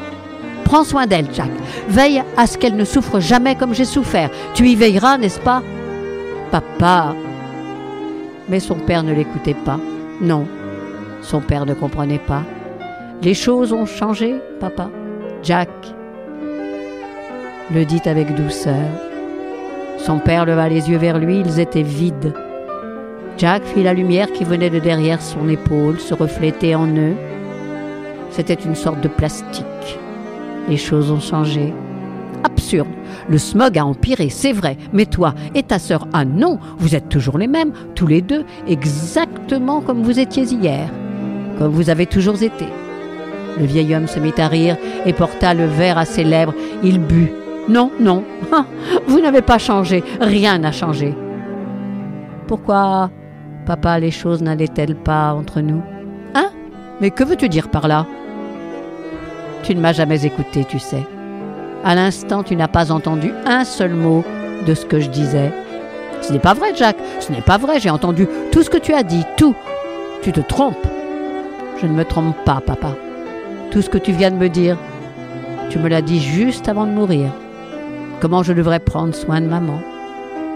Prends 0.72 0.86
soin 0.86 1.06
d'elle, 1.06 1.28
Jack. 1.34 1.50
Veille 1.90 2.24
à 2.38 2.48
ce 2.48 2.58
qu'elle 2.58 2.78
ne 2.78 2.86
souffre 2.86 3.20
jamais 3.20 3.56
comme 3.56 3.74
j'ai 3.74 3.84
souffert. 3.84 4.30
Tu 4.54 4.70
y 4.70 4.78
veilleras, 4.78 5.18
n'est-ce 5.18 5.42
pas? 5.42 5.62
Papa. 6.50 7.14
Mais 8.48 8.62
son 8.62 8.76
père 8.76 9.04
ne 9.04 9.12
l'écoutait 9.12 9.54
pas. 9.54 9.82
Non, 10.22 10.48
son 11.22 11.42
père 11.42 11.66
ne 11.66 11.74
comprenait 11.74 12.20
pas. 12.26 12.44
Les 13.22 13.34
choses 13.34 13.74
ont 13.74 13.86
changé, 13.86 14.36
papa? 14.62 14.90
Jack 15.44 15.68
le 17.74 17.84
dit 17.84 18.02
avec 18.06 18.34
douceur. 18.34 18.88
Son 19.98 20.20
père 20.20 20.46
leva 20.46 20.70
les 20.70 20.90
yeux 20.90 20.98
vers 20.98 21.20
lui, 21.20 21.42
ils 21.42 21.60
étaient 21.60 21.84
vides. 21.84 22.34
Jack 23.38 23.66
fit 23.66 23.84
la 23.84 23.94
lumière 23.94 24.32
qui 24.32 24.46
venait 24.46 24.70
de 24.70 24.80
derrière 24.80 25.22
son 25.22 25.50
épaule 25.50 26.00
se 26.00 26.14
refléter 26.14 26.76
en 26.76 26.88
eux. 26.88 27.16
C'était 28.30 28.54
une 28.54 28.76
sorte 28.76 29.02
de 29.02 29.10
plastique. 29.10 29.66
Les 30.70 30.78
choses 30.78 31.12
ont 31.12 31.20
changé. 31.20 31.74
Absurde. 32.44 32.88
Le 33.30 33.38
smog 33.38 33.78
a 33.78 33.86
empiré, 33.86 34.30
c'est 34.30 34.54
vrai. 34.54 34.78
Mais 34.94 35.06
toi 35.06 35.34
et 35.54 35.64
ta 35.64 35.80
sœur, 35.80 36.08
ah 36.14 36.26
non, 36.26 36.60
vous 36.78 36.96
êtes 36.96 37.10
toujours 37.10 37.38
les 37.38 37.48
mêmes, 37.48 37.72
tous 37.96 38.08
les 38.08 38.22
deux, 38.22 38.46
exactement 38.68 39.82
comme 39.82 40.02
vous 40.02 40.20
étiez 40.20 40.44
hier, 40.44 40.90
comme 41.58 41.72
vous 41.72 41.90
avez 41.90 42.06
toujours 42.06 42.42
été. 42.42 42.66
Le 43.60 43.66
vieil 43.66 43.94
homme 43.94 44.08
se 44.08 44.20
mit 44.20 44.34
à 44.38 44.48
rire 44.48 44.78
et 45.06 45.14
porta 45.14 45.54
le 45.54 45.66
verre 45.66 45.98
à 45.98 46.06
ses 46.06 46.24
lèvres. 46.24 46.54
Il 46.84 47.00
but. 47.00 47.32
Non, 47.70 47.92
non, 48.00 48.24
vous 49.08 49.20
n'avez 49.20 49.42
pas 49.42 49.60
changé, 49.60 50.04
rien 50.20 50.58
n'a 50.58 50.72
changé. 50.72 51.14
Pourquoi, 52.48 53.12
papa, 53.66 54.00
les 54.00 54.12
choses 54.12 54.42
n'allaient-elles 54.42 54.96
pas 54.96 55.34
entre 55.34 55.62
nous? 55.62 55.82
Hein? 56.34 56.50
Mais 57.00 57.12
que 57.12 57.24
veux-tu 57.24 57.50
dire 57.50 57.70
par 57.70 57.88
là? 57.88 58.08
Tu 59.64 59.76
ne 59.76 59.82
m'as 59.82 59.94
jamais 59.94 60.26
écouté, 60.26 60.66
tu 60.66 60.80
sais. 60.80 61.06
À 61.84 61.96
l'instant, 61.96 62.44
tu 62.44 62.56
n'as 62.56 62.68
pas 62.68 62.92
entendu 62.92 63.34
un 63.46 63.64
seul 63.64 63.94
mot 63.94 64.24
de 64.66 64.74
ce 64.74 64.86
que 64.86 65.00
je 65.00 65.10
disais. 65.10 65.52
Ce 66.22 66.32
n'est 66.32 66.40
pas 66.40 66.54
vrai, 66.54 66.74
Jack, 66.76 66.98
ce 67.20 67.32
n'est 67.32 67.42
pas 67.42 67.58
vrai, 67.58 67.80
j'ai 67.80 67.90
entendu 67.90 68.28
tout 68.52 68.64
ce 68.64 68.70
que 68.70 68.78
tu 68.78 68.94
as 68.94 69.04
dit, 69.04 69.24
tout. 69.38 69.56
Tu 70.22 70.32
te 70.32 70.42
trompes. 70.42 70.88
Je 71.82 71.88
ne 71.88 71.94
me 71.94 72.06
trompe 72.06 72.36
pas, 72.46 72.62
papa. 72.66 72.96
Tout 73.72 73.82
ce 73.82 73.90
que 73.90 73.98
tu 73.98 74.12
viens 74.12 74.30
de 74.30 74.36
me 74.36 74.50
dire, 74.50 74.78
tu 75.70 75.80
me 75.80 75.90
l'as 75.90 76.02
dit 76.02 76.20
juste 76.20 76.70
avant 76.70 76.86
de 76.86 76.92
mourir. 76.92 77.32
Comment 78.20 78.44
je 78.44 78.54
devrais 78.54 78.80
prendre 78.80 79.16
soin 79.16 79.42
de 79.42 79.48
maman? 79.48 79.82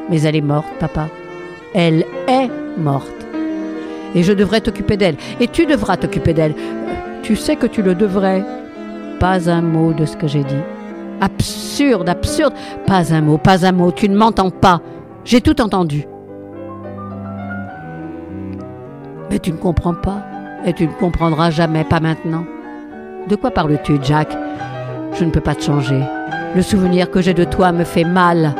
Mais 0.09 0.21
elle 0.21 0.35
est 0.35 0.41
morte, 0.41 0.67
papa. 0.79 1.07
Elle 1.73 2.05
est 2.27 2.49
morte. 2.77 3.25
Et 4.13 4.21
je 4.21 4.33
devrais 4.33 4.61
t'occuper 4.61 4.97
d'elle. 4.97 5.15
Et 5.39 5.47
tu 5.47 5.65
devras 5.65 5.97
t'occuper 5.97 6.33
d'elle. 6.33 6.53
Tu 7.23 7.35
sais 7.35 7.55
que 7.55 7.65
tu 7.65 7.81
le 7.81 7.95
devrais. 7.95 8.43
Pas 9.19 9.49
un 9.49 9.61
mot 9.61 9.93
de 9.93 10.05
ce 10.05 10.17
que 10.17 10.27
j'ai 10.27 10.43
dit. 10.43 10.61
Absurde, 11.21 12.09
absurde. 12.09 12.53
Pas 12.85 13.13
un 13.13 13.21
mot, 13.21 13.37
pas 13.37 13.65
un 13.65 13.71
mot. 13.71 13.91
Tu 13.91 14.09
ne 14.09 14.17
m'entends 14.17 14.49
pas. 14.49 14.81
J'ai 15.23 15.41
tout 15.41 15.59
entendu. 15.61 16.05
Mais 19.29 19.39
tu 19.39 19.51
ne 19.51 19.57
comprends 19.57 19.93
pas. 19.95 20.23
Et 20.65 20.73
tu 20.73 20.87
ne 20.87 20.93
comprendras 20.93 21.51
jamais, 21.51 21.83
pas 21.83 21.99
maintenant. 21.99 22.45
De 23.29 23.35
quoi 23.35 23.51
parles-tu, 23.51 23.97
Jack? 24.01 24.35
Je 25.13 25.23
ne 25.23 25.31
peux 25.31 25.41
pas 25.41 25.55
te 25.55 25.63
changer. 25.63 26.01
Le 26.55 26.61
souvenir 26.61 27.09
que 27.09 27.21
j'ai 27.21 27.33
de 27.33 27.43
toi 27.43 27.71
me 27.71 27.83
fait 27.83 28.03
mal. 28.03 28.53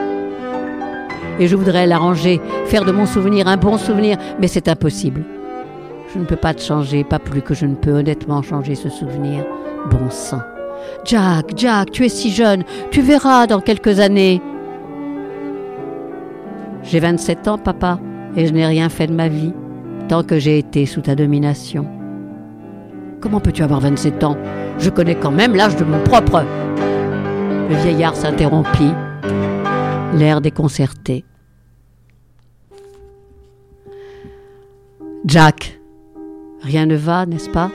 Et 1.40 1.48
je 1.48 1.56
voudrais 1.56 1.86
l'arranger, 1.86 2.40
faire 2.66 2.86
de 2.86 2.92
mon 2.92 3.06
souvenir 3.06 3.48
un 3.48 3.58
bon 3.58 3.78
souvenir, 3.78 4.18
mais 4.40 4.48
c'est 4.48 4.68
impossible. 4.70 5.24
Je 6.16 6.22
ne 6.22 6.26
peux 6.26 6.38
pas 6.38 6.54
te 6.54 6.62
changer, 6.62 7.04
pas 7.04 7.20
plus 7.20 7.42
que 7.42 7.54
je 7.54 7.66
ne 7.66 7.76
peux 7.76 7.92
honnêtement 7.92 8.42
changer 8.42 8.76
ce 8.76 8.88
souvenir. 8.88 9.44
Bon 9.92 10.10
sang. 10.10 10.40
Jack, 11.04 11.52
Jack, 11.58 11.92
tu 11.92 12.06
es 12.06 12.10
si 12.10 12.32
jeune, 12.32 12.64
tu 12.90 13.02
verras 13.02 13.48
dans 13.48 13.60
quelques 13.60 14.00
années. 14.00 14.42
J'ai 16.84 17.02
27 17.02 17.50
ans, 17.50 17.58
papa, 17.58 18.00
et 18.38 18.48
je 18.48 18.54
n'ai 18.54 18.66
rien 18.66 18.88
fait 18.88 19.08
de 19.08 19.14
ma 19.14 19.28
vie, 19.28 19.52
tant 20.08 20.24
que 20.24 20.40
j'ai 20.40 20.58
été 20.58 20.86
sous 20.86 21.02
ta 21.02 21.16
domination. 21.16 21.86
Comment 23.20 23.42
peux-tu 23.42 23.62
avoir 23.62 23.82
27 23.82 24.24
ans? 24.24 24.38
Je 24.80 24.90
connais 24.90 25.16
quand 25.16 25.32
même 25.32 25.54
l'âge 25.54 25.76
de 25.76 25.84
mon 25.84 26.02
propre. 26.02 26.46
Le 27.70 27.76
vieillard 27.76 28.16
s'interrompit, 28.16 28.94
l'air 30.14 30.40
déconcerté. 30.40 31.26
Jack, 35.26 35.76
rien 36.66 36.86
ne 36.86 36.96
va, 36.96 37.26
n'est-ce 37.26 37.50
pas? 37.50 37.70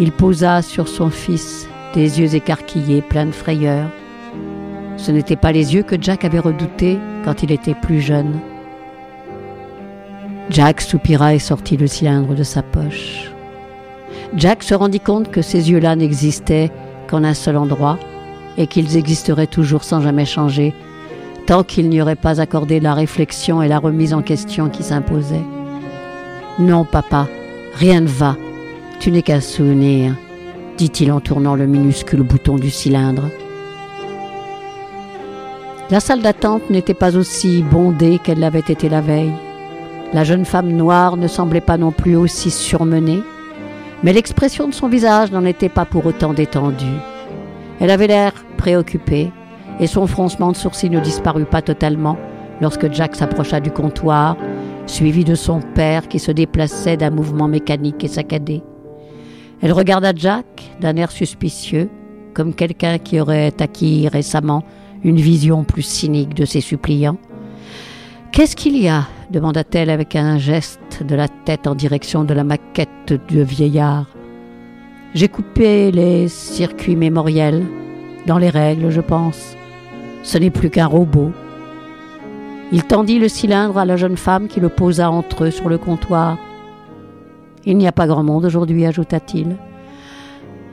Il 0.00 0.12
posa 0.12 0.62
sur 0.62 0.88
son 0.88 1.10
fils 1.10 1.68
des 1.94 2.20
yeux 2.20 2.34
écarquillés, 2.34 3.02
pleins 3.02 3.26
de 3.26 3.32
frayeur. 3.32 3.88
Ce 4.96 5.12
n'étaient 5.12 5.36
pas 5.36 5.52
les 5.52 5.74
yeux 5.74 5.82
que 5.82 5.96
Jack 6.00 6.24
avait 6.24 6.40
redoutés 6.40 6.98
quand 7.24 7.42
il 7.42 7.52
était 7.52 7.74
plus 7.74 8.00
jeune. 8.00 8.40
Jack 10.50 10.80
soupira 10.80 11.34
et 11.34 11.38
sortit 11.38 11.76
le 11.76 11.86
cylindre 11.86 12.34
de 12.34 12.42
sa 12.42 12.62
poche. 12.62 13.30
Jack 14.36 14.62
se 14.62 14.74
rendit 14.74 15.00
compte 15.00 15.30
que 15.30 15.42
ces 15.42 15.70
yeux-là 15.70 15.94
n'existaient 15.94 16.70
qu'en 17.08 17.24
un 17.24 17.34
seul 17.34 17.56
endroit 17.56 17.98
et 18.56 18.66
qu'ils 18.66 18.96
existeraient 18.96 19.46
toujours 19.46 19.84
sans 19.84 20.00
jamais 20.00 20.26
changer, 20.26 20.74
tant 21.46 21.62
qu'il 21.62 21.88
n'y 21.88 22.02
aurait 22.02 22.16
pas 22.16 22.40
accordé 22.40 22.80
la 22.80 22.94
réflexion 22.94 23.62
et 23.62 23.68
la 23.68 23.78
remise 23.78 24.12
en 24.12 24.22
question 24.22 24.68
qui 24.68 24.82
s'imposaient. 24.82 25.44
Non, 26.58 26.84
papa, 26.84 27.28
rien 27.78 28.00
ne 28.00 28.08
va. 28.08 28.36
Tu 28.98 29.12
n'es 29.12 29.22
qu'un 29.22 29.40
souvenir, 29.40 30.16
dit-il 30.76 31.12
en 31.12 31.20
tournant 31.20 31.54
le 31.54 31.66
minuscule 31.66 32.22
bouton 32.22 32.56
du 32.56 32.70
cylindre. 32.70 33.30
La 35.90 36.00
salle 36.00 36.20
d'attente 36.20 36.68
n'était 36.70 36.92
pas 36.94 37.16
aussi 37.16 37.62
bondée 37.62 38.18
qu'elle 38.18 38.40
l'avait 38.40 38.58
été 38.58 38.88
la 38.88 39.00
veille. 39.00 39.32
La 40.12 40.24
jeune 40.24 40.44
femme 40.44 40.70
noire 40.72 41.16
ne 41.16 41.28
semblait 41.28 41.60
pas 41.60 41.78
non 41.78 41.92
plus 41.92 42.16
aussi 42.16 42.50
surmenée, 42.50 43.22
mais 44.02 44.12
l'expression 44.12 44.68
de 44.68 44.74
son 44.74 44.88
visage 44.88 45.30
n'en 45.30 45.44
était 45.44 45.68
pas 45.68 45.84
pour 45.84 46.04
autant 46.04 46.34
détendue. 46.34 46.86
Elle 47.80 47.90
avait 47.90 48.08
l'air 48.08 48.32
préoccupée, 48.56 49.30
et 49.78 49.86
son 49.86 50.08
froncement 50.08 50.50
de 50.50 50.56
sourcils 50.56 50.90
ne 50.90 51.00
disparut 51.00 51.44
pas 51.44 51.62
totalement 51.62 52.18
lorsque 52.60 52.92
Jack 52.92 53.14
s'approcha 53.14 53.60
du 53.60 53.70
comptoir, 53.70 54.36
suivi 54.90 55.24
de 55.24 55.34
son 55.34 55.60
père 55.60 56.08
qui 56.08 56.18
se 56.18 56.32
déplaçait 56.32 56.96
d'un 56.96 57.10
mouvement 57.10 57.48
mécanique 57.48 58.02
et 58.04 58.08
saccadé. 58.08 58.62
Elle 59.60 59.72
regarda 59.72 60.12
Jack 60.14 60.46
d'un 60.80 60.96
air 60.96 61.10
suspicieux, 61.10 61.88
comme 62.34 62.54
quelqu'un 62.54 62.98
qui 62.98 63.20
aurait 63.20 63.52
acquis 63.60 64.08
récemment 64.08 64.64
une 65.02 65.16
vision 65.16 65.64
plus 65.64 65.82
cynique 65.82 66.34
de 66.34 66.44
ses 66.44 66.60
suppliants. 66.60 67.18
Qu'est-ce 68.32 68.56
qu'il 68.56 68.76
y 68.76 68.88
a? 68.88 69.06
demanda-t-elle 69.30 69.90
avec 69.90 70.16
un 70.16 70.38
geste 70.38 71.02
de 71.06 71.14
la 71.14 71.28
tête 71.28 71.66
en 71.66 71.74
direction 71.74 72.24
de 72.24 72.32
la 72.32 72.44
maquette 72.44 73.12
du 73.28 73.42
vieillard. 73.42 74.06
J'ai 75.14 75.28
coupé 75.28 75.90
les 75.90 76.28
circuits 76.28 76.96
mémoriels, 76.96 77.64
dans 78.26 78.38
les 78.38 78.50
règles, 78.50 78.90
je 78.90 79.00
pense. 79.00 79.56
Ce 80.22 80.38
n'est 80.38 80.50
plus 80.50 80.70
qu'un 80.70 80.86
robot. 80.86 81.32
Il 82.70 82.84
tendit 82.84 83.18
le 83.18 83.28
cylindre 83.28 83.78
à 83.78 83.84
la 83.84 83.96
jeune 83.96 84.16
femme 84.16 84.48
qui 84.48 84.60
le 84.60 84.68
posa 84.68 85.10
entre 85.10 85.44
eux 85.44 85.50
sur 85.50 85.68
le 85.68 85.78
comptoir. 85.78 86.38
Il 87.64 87.78
n'y 87.78 87.88
a 87.88 87.92
pas 87.92 88.06
grand 88.06 88.22
monde 88.22 88.44
aujourd'hui, 88.44 88.84
ajouta-t-il. 88.84 89.56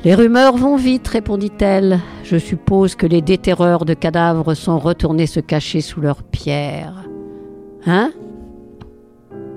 Les 0.03 0.13
rumeurs 0.13 0.57
vont 0.57 0.75
vite, 0.75 1.07
répondit-elle. 1.07 1.99
Je 2.23 2.37
suppose 2.37 2.95
que 2.95 3.07
les 3.07 3.21
déterreurs 3.21 3.85
de 3.85 3.93
cadavres 3.93 4.53
sont 4.53 4.77
retournés 4.77 5.25
se 5.25 5.39
cacher 5.39 5.81
sous 5.81 6.01
leurs 6.01 6.23
pierres. 6.23 7.05
Hein? 7.87 8.11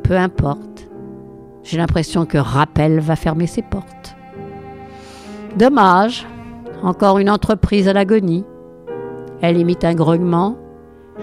Peu 0.05 0.17
importe. 0.17 0.89
J'ai 1.65 1.77
l'impression 1.77 2.25
que 2.25 2.39
Rappel 2.39 3.01
va 3.01 3.15
fermer 3.17 3.47
ses 3.47 3.63
portes. 3.63 4.17
Dommage. 5.57 6.27
Encore 6.83 7.19
une 7.19 7.29
entreprise 7.29 7.89
à 7.89 7.93
l'agonie. 7.93 8.45
Elle 9.43 9.59
imite 9.59 9.85
un 9.85 9.95
grognement 9.95 10.57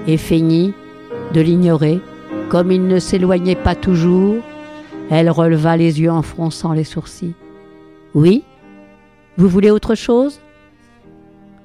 et 0.06 0.18
feignit 0.18 0.74
de 1.34 1.42
l'ignorer. 1.42 2.00
Comme 2.50 2.72
il 2.72 2.88
ne 2.88 3.00
s'éloignait 3.00 3.56
pas 3.56 3.76
toujours, 3.76 4.38
elle 5.10 5.30
releva 5.30 5.78
les 5.78 6.02
yeux 6.02 6.12
en 6.12 6.22
fronçant 6.22 6.74
les 6.74 6.84
sourcils. 6.84 7.36
Oui 8.14 8.44
Vous 9.38 9.50
voulez 9.50 9.72
autre 9.72 9.96
chose? 9.96 10.40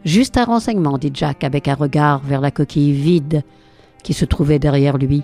Juste 0.05 0.39
un 0.39 0.45
renseignement, 0.45 0.99
dit 0.99 1.11
Jack 1.13 1.45
avec 1.45 1.69
un 1.69 1.75
regard 1.75 2.21
vers 2.21 2.41
la 2.41 2.51
coquille 2.51 2.93
vide 2.93 3.43
qui 4.03 4.15
se 4.15 4.25
trouvait 4.25 4.59
derrière 4.59 4.97
lui. 4.97 5.23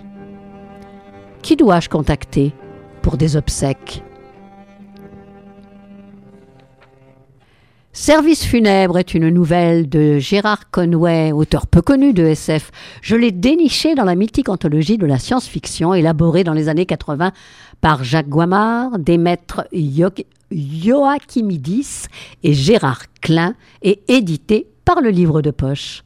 Qui 1.41 1.55
dois-je 1.55 1.89
contacter 1.89 2.53
pour 3.01 3.17
des 3.17 3.35
obsèques? 3.35 4.03
Service 7.99 8.45
funèbre 8.45 8.99
est 8.99 9.15
une 9.15 9.29
nouvelle 9.29 9.89
de 9.89 10.19
Gérard 10.19 10.69
Conway, 10.69 11.31
auteur 11.31 11.65
peu 11.65 11.81
connu 11.81 12.13
de 12.13 12.23
SF. 12.23 12.69
Je 13.01 13.15
l'ai 13.15 13.31
déniché 13.31 13.95
dans 13.95 14.03
la 14.03 14.13
mythique 14.13 14.49
anthologie 14.49 14.99
de 14.99 15.07
la 15.07 15.17
science-fiction 15.17 15.95
élaborée 15.95 16.43
dans 16.43 16.53
les 16.53 16.69
années 16.69 16.85
80 16.85 17.31
par 17.81 18.03
Jacques 18.03 18.29
Guamard, 18.29 18.99
des 18.99 19.17
maîtres 19.17 19.67
Joachimidis 20.51 22.05
et 22.43 22.53
Gérard 22.53 23.05
Klein 23.19 23.55
et 23.81 23.99
édité 24.07 24.67
par 24.85 25.01
le 25.01 25.09
livre 25.09 25.41
de 25.41 25.49
poche. 25.49 26.03